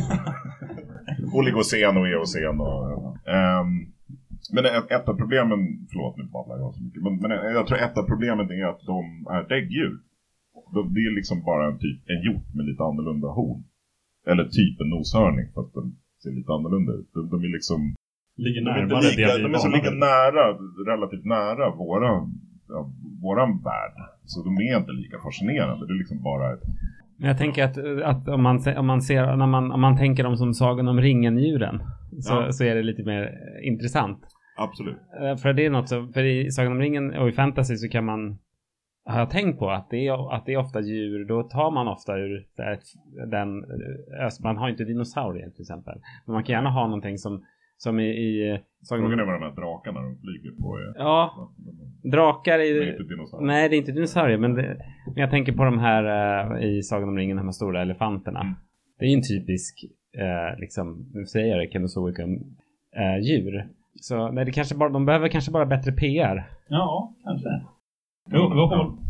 [1.33, 3.17] Oligocen och eocen och...
[3.37, 3.93] Um,
[4.53, 7.97] men ett av problemen, förlåt nu babblar jag så mycket, men, men jag tror ett
[7.97, 9.95] av problemen är att de är däggdjur.
[10.73, 13.63] De, det är liksom bara en, typ, en hjort med lite annorlunda horn.
[14.27, 15.87] Eller typ en noshörning fast den
[16.23, 17.09] ser lite annorlunda ut.
[17.13, 17.95] De, de är liksom...
[18.37, 20.43] Ligger närmare de är, lika, de är så lika nära,
[20.91, 22.09] relativt nära våra,
[22.67, 22.91] ja,
[23.21, 23.97] våran värld.
[24.25, 25.87] Så de är inte lika fascinerande.
[25.87, 26.63] Det är liksom bara ett...
[27.17, 30.37] Jag tänker att, att om, man, om man ser, när man, om man tänker dem
[30.37, 31.83] som Sagan om ringen-djuren
[32.21, 32.51] så, ja.
[32.51, 33.31] så är det lite mer
[33.63, 34.19] intressant.
[34.57, 34.97] Absolut.
[35.21, 37.89] Eh, för det är något så, för i Sagan om ringen och i fantasy så
[37.89, 38.37] kan man
[39.05, 41.87] har jag tänkt på att det, är, att det är ofta djur, då tar man
[41.87, 42.47] ofta ur
[43.31, 43.65] den,
[44.43, 46.01] man har inte dinosaurier till exempel.
[46.25, 47.45] Men man kan gärna ha någonting som,
[47.83, 48.59] som i, i
[48.89, 50.93] Frågan är vad de här drakarna de flyger på är.
[50.95, 51.51] Ja,
[52.03, 52.79] drakar är...
[52.79, 53.47] Det är inte dinosaurier.
[53.47, 56.03] Nej, det är inte dinosaurier, men, det, men jag tänker på de här
[56.55, 58.41] uh, i Sagan om ringen, de här stora elefanterna.
[58.41, 58.53] Mm.
[58.99, 59.85] Det är ju en typisk,
[60.17, 62.33] uh, liksom, nu säger jag det, Kenozoicum,
[62.99, 63.67] uh, djur.
[64.01, 66.49] Så nej, det kanske bara, de behöver kanske bara bättre PR.
[66.67, 67.49] Ja, kanske.
[68.31, 68.59] Jo, vi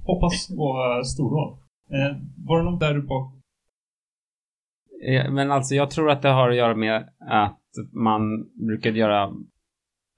[0.05, 1.57] hoppas på storval.
[1.93, 2.17] Eh,
[2.47, 3.34] var det något där bak?
[5.01, 9.28] Ja, men alltså jag tror att det har att göra med att man brukar göra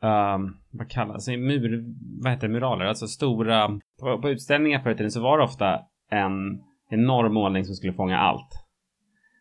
[0.04, 0.40] uh,
[0.72, 1.38] vad kallas det?
[1.38, 1.84] Mur,
[2.24, 2.54] vad heter det?
[2.54, 3.68] Muraler, alltså stora
[4.00, 5.80] på, på utställningar förr i tiden så var det ofta
[6.12, 8.50] en enorm målning som skulle fånga allt.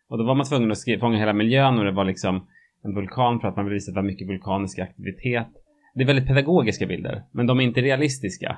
[0.09, 2.47] Och då var man tvungen att skriva, fånga hela miljön och det var liksom
[2.85, 5.49] en vulkan för att man ville visa att det var mycket vulkanisk aktivitet.
[5.95, 8.57] Det är väldigt pedagogiska bilder, men de är inte realistiska.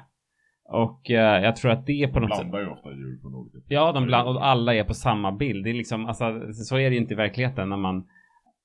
[0.68, 2.44] Och uh, jag tror att det är på något sätt...
[2.44, 5.32] De blandar ju ofta djur från olika Ja, de bland, och alla är på samma
[5.32, 5.64] bild.
[5.64, 8.07] Det är liksom, alltså, så är det ju inte i verkligheten när man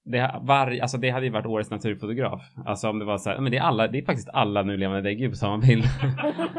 [0.04, 2.42] det, var, alltså det hade ju varit årets naturfotograf.
[2.66, 4.78] Alltså om det var så här, men det är alla, det är faktiskt alla nu
[4.78, 5.84] levande däggdjur på samma bild.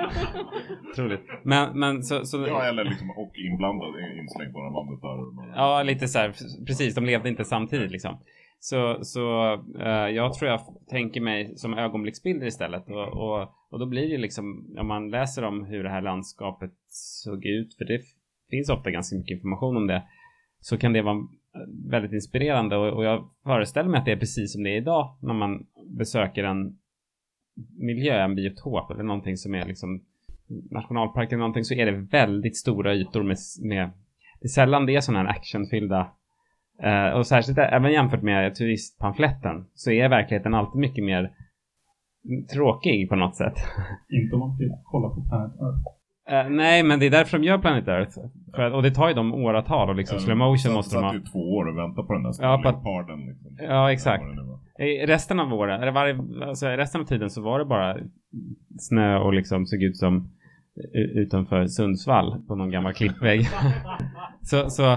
[0.92, 1.20] Otroligt.
[1.42, 2.46] Men, men så, så...
[2.48, 3.88] Ja, eller liksom och inblandad,
[4.20, 5.56] inslängd på den bandet där.
[5.56, 6.32] Ja, lite så här,
[6.66, 8.18] precis, de levde inte samtidigt liksom.
[8.60, 12.90] Så, så uh, jag tror jag tänker mig som ögonblicksbilder istället.
[12.90, 16.72] Och, och, och då blir det liksom, om man läser om hur det här landskapet
[17.24, 18.00] såg ut, för det
[18.50, 20.02] finns ofta ganska mycket information om det,
[20.60, 21.26] så kan det vara
[21.90, 25.16] väldigt inspirerande och, och jag föreställer mig att det är precis som det är idag
[25.20, 26.78] när man besöker en
[27.78, 30.02] miljö, en biotop eller någonting som är liksom
[30.70, 33.90] nationalpark eller någonting så är det väldigt stora ytor med, med
[34.40, 36.12] det är sällan det är sådana här actionfyllda
[36.82, 41.32] eh, och särskilt även jämfört med turistpamfletten så är verkligheten alltid mycket mer
[42.52, 43.54] tråkig på något sätt.
[44.08, 46.01] Inte om man vill kolla på Planet Earth.
[46.32, 48.18] Uh, nej, men det är därför de gör Planet Earth.
[48.54, 51.14] För, och det tar ju dem åratal och liksom ja, slow motion måste de ha.
[51.14, 53.26] ju två år och vänta på den där ja, leoparden.
[53.26, 53.56] Liksom.
[53.58, 54.24] Ja, exakt.
[54.78, 56.18] I resten av våren, eller varje,
[56.48, 57.96] alltså resten av tiden så var det bara
[58.78, 60.30] snö och liksom såg ut som
[60.94, 63.46] utanför Sundsvall på någon gammal klippvägg.
[64.42, 64.96] så, så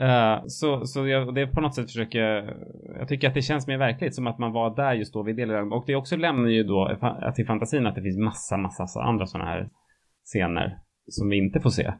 [0.00, 2.54] Uh, så så jag, det på något sätt försöker
[2.98, 5.36] jag tycker att det känns mer verkligt som att man var där just då vid
[5.36, 6.96] det Och det också lämnar ju då
[7.34, 9.68] till fantasin att det finns massa, massa andra sådana här
[10.24, 11.92] scener som vi inte får se.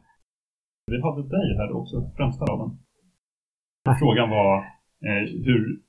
[0.91, 2.77] Vi hade dig här också, främsta raden.
[3.99, 4.57] Frågan var
[5.07, 5.79] eh, hur,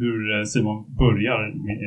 [0.00, 1.80] hur Simon börjar med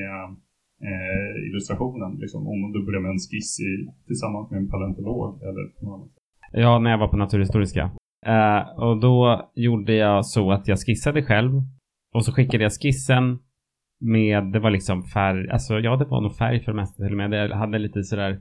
[0.89, 2.11] eh, illustrationen.
[2.19, 3.71] Liksom, om du börjar med en skiss i,
[4.07, 6.11] tillsammans med en paleontolog eller något annat.
[6.51, 7.91] Ja, när jag var på Naturhistoriska.
[8.27, 11.51] Uh, och då gjorde jag så att jag skissade själv
[12.15, 13.39] och så skickade jag skissen
[14.01, 17.11] med, det var liksom färg, alltså ja det var nog färg för det mesta till
[17.11, 17.31] och med.
[17.31, 18.39] Det hade lite sådär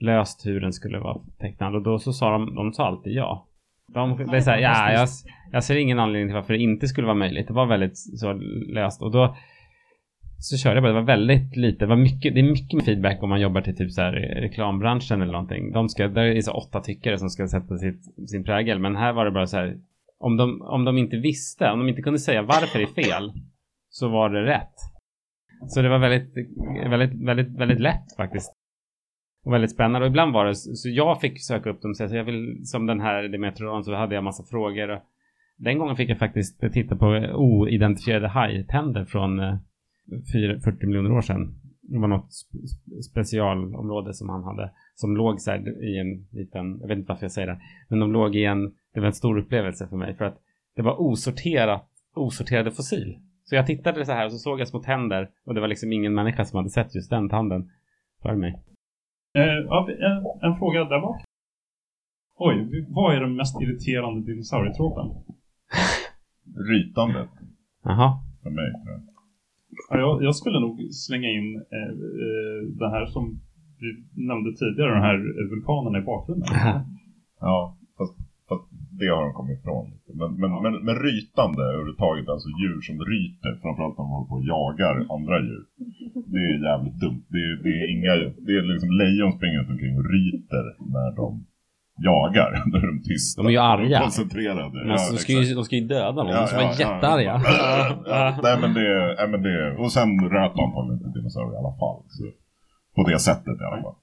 [0.00, 3.46] löst hur den skulle vara tecknad och då så sa de, de sa alltid ja.
[3.94, 5.08] De, det är såhär, ja jag,
[5.52, 7.48] jag ser ingen anledning till varför det inte skulle vara möjligt.
[7.48, 8.32] Det var väldigt så
[8.72, 9.36] löst och då
[10.38, 13.22] så körde jag bara, det var väldigt lite, det var mycket, det är mycket feedback
[13.22, 15.72] om man jobbar till typ så här reklambranschen eller någonting.
[15.72, 18.96] De ska, där är det så åtta tyckare som ska sätta sitt, sin prägel, men
[18.96, 19.76] här var det bara så här,
[20.18, 23.32] om de, om de inte visste, om de inte kunde säga varför det är fel,
[23.88, 24.74] så var det rätt.
[25.66, 26.34] Så det var väldigt,
[26.90, 28.57] väldigt, väldigt, väldigt lätt faktiskt.
[29.48, 30.06] Och väldigt spännande.
[30.06, 33.00] Och ibland var det så jag fick söka upp dem så jag vill, som den
[33.00, 35.00] här Demeteron så hade jag massa frågor.
[35.56, 39.56] Den gången fick jag faktiskt titta på oidentifierade hajtänder från eh,
[40.64, 41.54] 40 miljoner år sedan.
[41.82, 42.30] Det var något
[43.10, 47.24] specialområde som han hade som låg så här i en liten, jag vet inte varför
[47.24, 50.14] jag säger det, men de låg i en, det var en stor upplevelse för mig
[50.14, 50.38] för att
[50.76, 53.18] det var osorterat, osorterade fossil.
[53.44, 55.92] Så jag tittade så här och så såg jag små tänder och det var liksom
[55.92, 57.70] ingen människa som hade sett just den tanden
[58.22, 58.62] för mig.
[59.34, 59.58] Eh,
[60.08, 61.22] en, en fråga där bak.
[62.38, 65.06] Oj, vad är den mest irriterande dinosaurietropen?
[66.70, 67.30] Rytandet.
[67.84, 68.18] Jaha.
[68.42, 69.02] För mig tror jag.
[69.90, 71.92] Ja, jag, jag skulle nog slänga in eh,
[72.24, 73.40] eh, det här som
[73.80, 73.88] vi
[74.28, 75.18] nämnde tidigare, den här
[75.50, 76.48] vulkanen i bakgrunden.
[77.40, 78.14] Ja, fast,
[78.48, 78.64] fast
[79.00, 79.86] det har de kommit ifrån.
[80.20, 84.38] Men, men, men, men rytande överhuvudtaget, alltså djur som ryter, framförallt när de håller på
[84.40, 85.64] och jagar andra djur.
[86.32, 87.24] Det är jävligt dumt.
[87.34, 88.12] Det är, det är inga,
[88.46, 90.64] det är liksom lejon springer runt omkring och ryter
[90.96, 91.28] när de
[92.08, 92.50] jagar.
[92.72, 93.42] När de tysta.
[93.42, 94.00] De är ju arga.
[94.00, 94.78] Koncentrerade.
[94.84, 96.34] Men alltså, de, ska ju, de ska ju döda någon.
[96.34, 97.34] de ska vara jättearga.
[97.44, 101.54] Ja, ja, nej, men det, nej men det, och sen röt de antagligen inte dinosaurier
[101.54, 101.98] i alla fall.
[102.08, 102.24] Så,
[102.96, 103.94] på det sättet i alla fall.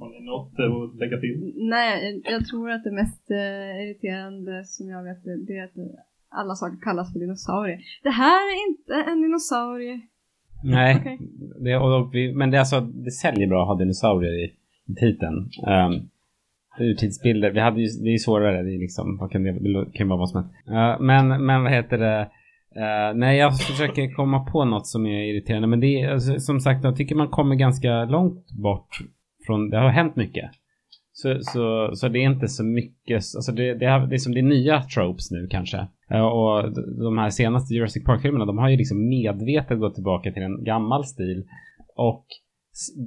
[0.00, 1.52] Har ni något eh, att lägga till?
[1.56, 5.76] Nej, jag tror att det mest eh, irriterande som jag vet det är att
[6.28, 7.78] alla saker kallas för dinosaurier.
[8.02, 10.00] Det här är inte en dinosaurie.
[10.64, 11.18] Nej, Okej.
[11.60, 14.52] det, och, men det, är alltså, det säljer bra att ha dinosaurier i,
[14.86, 15.50] i titeln.
[15.66, 16.08] Um,
[16.78, 19.92] urtidsbilder, vi hade ju, det är ju svårare, det är liksom, vad kan det, det
[19.92, 20.54] kan ju vara vad som helst.
[20.68, 22.30] Uh, men, men vad heter det?
[22.76, 26.60] Uh, nej, jag försöker komma på något som är irriterande, men det är alltså, som
[26.60, 28.98] sagt, jag tycker man kommer ganska långt bort
[29.46, 30.50] från, det har hänt mycket.
[31.12, 34.34] Så, så, så det är inte så mycket, alltså det, det, är, det är som
[34.34, 35.86] det är nya tropes nu kanske.
[36.10, 36.72] Eh, och
[37.04, 41.04] de- här senaste Jurassic Park-filmerna, de har ju liksom medvetet gått tillbaka till en gammal
[41.04, 41.44] stil.
[41.96, 42.26] Och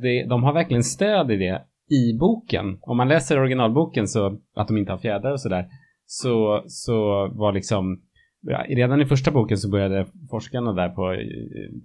[0.02, 1.62] det, de har verkligen stöd i det
[1.96, 2.78] i boken.
[2.82, 5.66] Om man läser originalboken så, att de inte har fjädrar och sådär,
[6.06, 8.02] så, så var liksom
[8.42, 11.20] Ja, redan i första boken så började forskarna där på eh,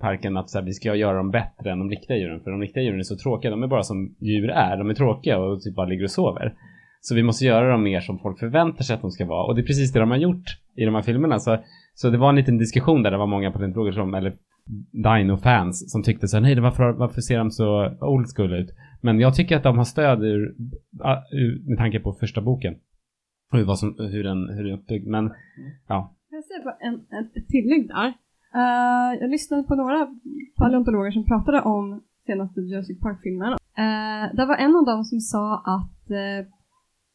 [0.01, 2.41] parken att så här, vi ska göra dem bättre än de riktiga djuren.
[2.41, 3.51] För de riktiga djuren är så tråkiga.
[3.51, 4.77] De är bara som djur är.
[4.77, 6.55] De är tråkiga och typ bara ligger och sover.
[7.01, 9.45] Så vi måste göra dem mer som folk förväntar sig att de ska vara.
[9.45, 10.45] Och det är precis det de har gjort
[10.77, 11.39] i de här filmerna.
[11.39, 11.59] Så,
[11.95, 14.33] så det var en liten diskussion där det var många patentfrågor som, eller
[14.93, 18.71] Dino-fans som tyckte så här, nej, varför, varför ser de så old school ut?
[19.01, 20.55] Men jag tycker att de har stöd ur,
[21.33, 22.75] ur med tanke på första boken.
[23.53, 25.07] Och hur, vad som, hur, den, hur den är uppbyggd.
[25.07, 25.33] Men
[25.89, 28.07] ja, kan jag säga bara en, ett, ett tillägg där?
[28.55, 30.09] Uh, jag lyssnade på några
[30.57, 33.53] paleontologer som pratade om senaste Jurassic Park-filmen.
[33.53, 36.47] Uh, eh, det var en av dem som sa att uh,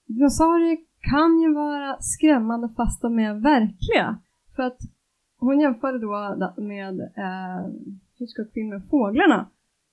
[0.07, 0.77] dinosaurier
[1.11, 4.19] kan ju vara skrämmande fast de är verkliga.
[4.55, 4.79] För att
[5.39, 7.61] hon jämförde då med uh,
[8.17, 9.49] Hitchcock-filmen Fåglarna.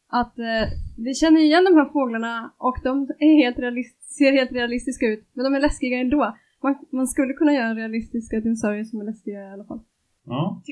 [0.09, 0.67] Att uh,
[1.05, 5.29] vi känner igen de här fåglarna och de är helt realist- ser helt realistiska ut,
[5.33, 6.37] men de är läskiga ändå.
[6.67, 9.81] Man, man skulle kunna göra realistiska dinosaurier som är läskiga i alla fall.
[10.27, 10.63] Ja,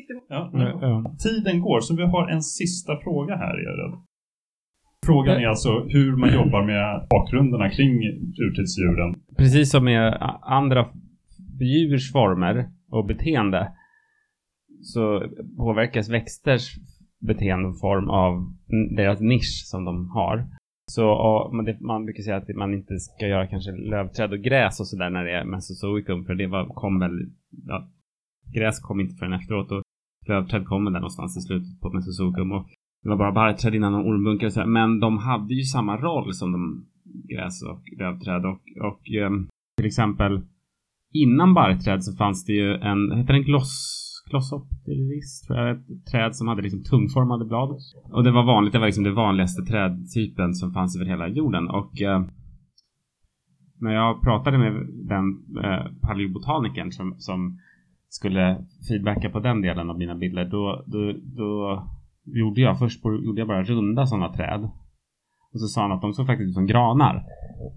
[0.80, 1.14] ja.
[1.24, 3.98] Tiden går, så vi har en sista fråga här, är jag rädd.
[5.06, 7.90] Frågan är alltså hur man jobbar med bakgrunderna kring
[8.46, 9.14] urtidsdjuren.
[9.36, 10.86] precis som med andra
[11.60, 13.72] djurs former och beteende
[14.82, 15.22] så
[15.56, 16.74] påverkas växters
[17.20, 18.32] beteendeform av
[18.72, 20.46] n- deras nisch som de har.
[20.90, 24.38] Så och, man, det, man brukar säga att man inte ska göra kanske lövträd och
[24.38, 27.30] gräs och sådär när det är mesozoikum för det var, kom väl,
[27.66, 27.88] ja,
[28.54, 29.82] gräs kom inte förrän efteråt och
[30.28, 32.66] lövträd kommer där någonstans i slutet på mesozoikum och
[33.02, 34.66] det var bara barrträd innan och ormbunkar och sådär.
[34.66, 39.30] Men de hade ju samma roll som de gräs och lövträd och, och eh,
[39.76, 40.40] till exempel
[41.12, 46.36] innan barrträd så fanns det ju en, heter den gloss, glossopteris tror jag, ett träd
[46.36, 47.78] som hade liksom tungformade blad.
[48.12, 51.68] Och det var vanligt, det var liksom den vanligaste trädtypen som fanns över hela jorden
[51.68, 52.24] och eh,
[53.80, 54.72] när jag pratade med
[55.08, 55.24] den
[55.64, 57.58] eh, paleobotanikern som, som
[58.08, 61.82] skulle feedbacka på den delen av mina bilder då, då, då
[62.24, 64.70] gjorde jag först på, gjorde jag bara runda sådana träd.
[65.54, 67.24] Och så sa han att de såg faktiskt ut som granar.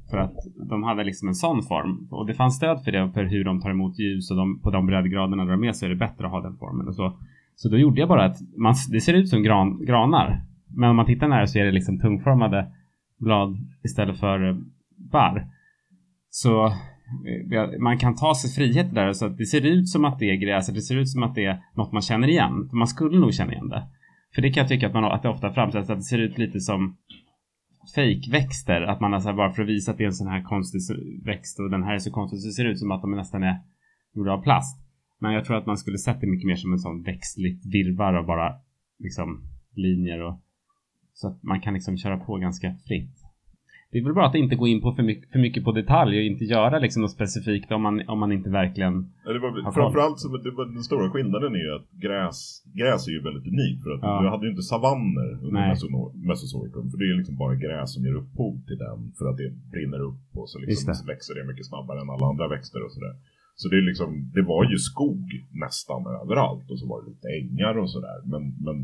[0.10, 0.36] För att
[0.70, 2.08] de hade liksom en sån form.
[2.12, 4.70] Och det fanns stöd för det, för hur de tar emot ljus och de, på
[4.72, 7.18] de breddgraderna de är med så är det bättre att ha den formen och så.
[7.56, 10.42] Så då gjorde jag bara att man, det ser ut som gran, granar.
[10.76, 12.72] Men om man tittar nära så är det liksom tungformade
[13.18, 14.56] blad istället för eh,
[15.12, 15.48] barr.
[16.30, 20.20] Så eh, man kan ta sig frihet där så att det ser ut som att
[20.20, 22.70] det är gräs, det ser ut som att det är något man känner igen.
[22.74, 23.84] Man skulle nog känna igen det.
[24.36, 26.38] För det kan jag tycka att, man, att det ofta framställs att det ser ut
[26.38, 26.98] lite som
[27.96, 28.82] fejkväxter.
[28.82, 30.82] Att man alltså bara för att visa att det är en sån här konstig
[31.26, 33.44] växt och den här är så konstig så ser det ut som att de nästan
[33.44, 33.56] är
[34.16, 34.84] gjorda av plast.
[35.20, 38.14] Men jag tror att man skulle sett det mycket mer som en sån växtligt virvar
[38.14, 38.56] av bara
[39.00, 40.42] liksom linjer och
[41.14, 43.27] så att man kan liksom köra på ganska fritt.
[43.92, 46.14] Det är väl bra att inte gå in på för mycket, för mycket på detalj
[46.18, 49.72] och inte göra liksom något specifikt om man, om man inte verkligen Ja, det var,
[49.80, 52.38] framförallt så det var, den stora skillnaden är ju att gräs,
[52.80, 54.22] gräs är ju väldigt unikt för att Ja.
[54.22, 55.62] du hade ju inte savanner under
[56.30, 59.50] mesozoikum för det är liksom bara gräs som ger upphov till den för att det
[59.74, 61.12] brinner upp och så liksom det.
[61.14, 63.16] växer det mycket snabbare än alla andra växter och sådär.
[63.60, 65.26] Så det är liksom, det var ju skog
[65.66, 68.78] nästan överallt och så var det lite ängar och sådär men, men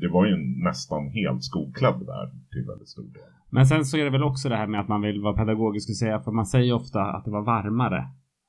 [0.00, 3.32] det var ju en nästan helt skogklädd värld till väldigt stor del.
[3.54, 5.90] Men sen så är det väl också det här med att man vill vara pedagogisk
[5.90, 8.04] och säga, för man säger ofta att det var varmare.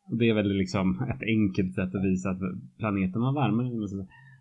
[0.10, 2.40] Och det är väl liksom ett enkelt sätt att visa att
[2.78, 3.68] planeten var varmare.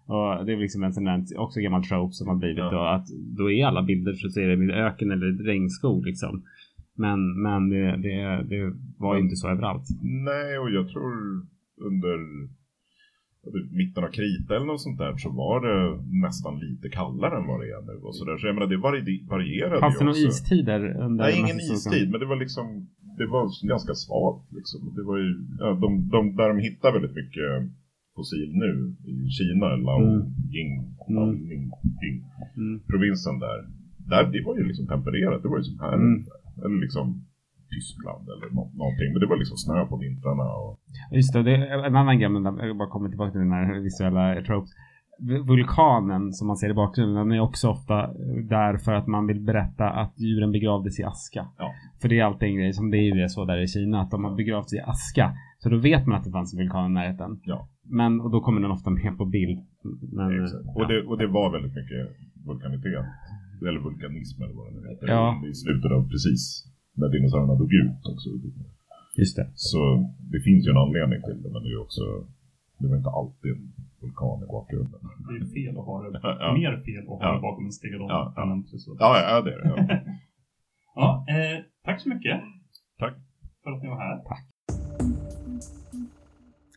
[0.06, 2.70] Och det är liksom en sån där, också gammal trope som har blivit ja.
[2.70, 3.06] då att
[3.38, 6.42] då är alla bilder så ser det med öken eller regnskog liksom.
[6.94, 9.86] Men, men det, det, det var ju inte så överallt.
[10.02, 11.12] Nej, och jag tror
[11.88, 12.18] under
[13.70, 15.76] mitten av krita eller något sånt där så var det
[16.26, 18.38] nästan lite kallare än vad det är nu och sådär.
[18.38, 18.76] Så jag menar det
[19.34, 20.80] varierade Fanns det några istider?
[21.04, 22.66] Under Nej, ingen istid, men det var liksom
[23.18, 24.80] det var ganska svalt liksom.
[24.96, 27.50] Det var ju, ja, de, de, där de hittar väldigt mycket
[28.16, 28.70] fossil nu
[29.12, 30.72] i Kina, Laoying,
[31.08, 31.48] mm.
[31.48, 32.22] Ying,
[32.56, 32.80] mm.
[32.90, 33.58] provinsen där.
[34.10, 34.24] där.
[34.32, 35.94] Det var ju liksom tempererat, det var ju som här.
[35.94, 36.24] Mm.
[36.64, 37.24] Eller liksom
[37.74, 39.08] Tyskland eller nå någonting.
[39.12, 40.46] Men det var liksom snö på vintrarna.
[40.62, 40.72] Och...
[41.18, 42.30] Just det, det är en annan grej,
[42.68, 44.70] jag bara kommer tillbaka till den här visuella tropes.
[45.46, 47.96] Vulkanen som man ser i bakgrunden, den är också ofta
[48.56, 51.46] där för att man vill berätta att djuren begravdes i aska.
[51.58, 51.74] Ja.
[52.00, 54.10] För det är alltid en grej som det är ju så där i Kina, att
[54.10, 55.36] de har begravts i aska.
[55.58, 57.40] Så då vet man att det fanns en vulkan i närheten.
[57.44, 57.68] Ja.
[57.84, 59.58] Men, och då kommer den ofta med på bild.
[60.12, 62.16] Men, ja, och, det, och det var väldigt mycket
[62.46, 63.04] vulkanitet.
[63.68, 65.08] Eller vulkanism eller vad det nu heter.
[65.08, 65.42] Ja.
[65.50, 68.28] I slutet av precis när dinosaurierna dog ut också.
[69.20, 69.46] Just det.
[69.54, 69.80] Så
[70.32, 72.02] det finns ju en anledning till det, men det är också,
[72.78, 75.00] det var inte alltid en vulkan i bakgrunden.
[75.28, 76.54] Det är fel att ha det, ja.
[76.54, 77.34] mer fel att ha ja.
[77.34, 78.34] det bakom en stegadon ja.
[78.36, 78.64] än
[78.98, 79.68] Ja, ja, det är det.
[79.68, 79.86] Ja,
[81.26, 82.40] ja eh, tack så mycket.
[82.98, 83.14] Tack.
[83.62, 84.18] För att ni var här.
[84.24, 84.46] Tack.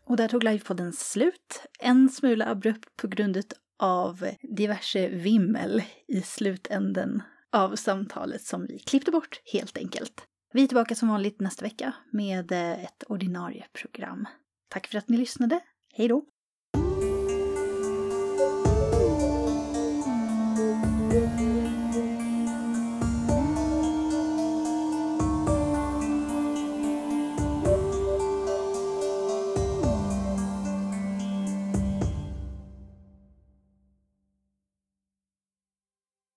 [0.08, 1.68] Och där tog livepodden slut.
[1.80, 3.38] En smula abrupt på grund
[3.80, 4.26] av
[4.58, 7.22] diverse vimmel i slutänden
[7.56, 10.28] av samtalet som vi klippte bort helt enkelt.
[10.54, 14.26] Vi är tillbaka som vanligt nästa vecka med eh, ett ordinarie program.
[14.70, 15.60] Tack för att ni lyssnade.
[15.94, 16.26] Hej då!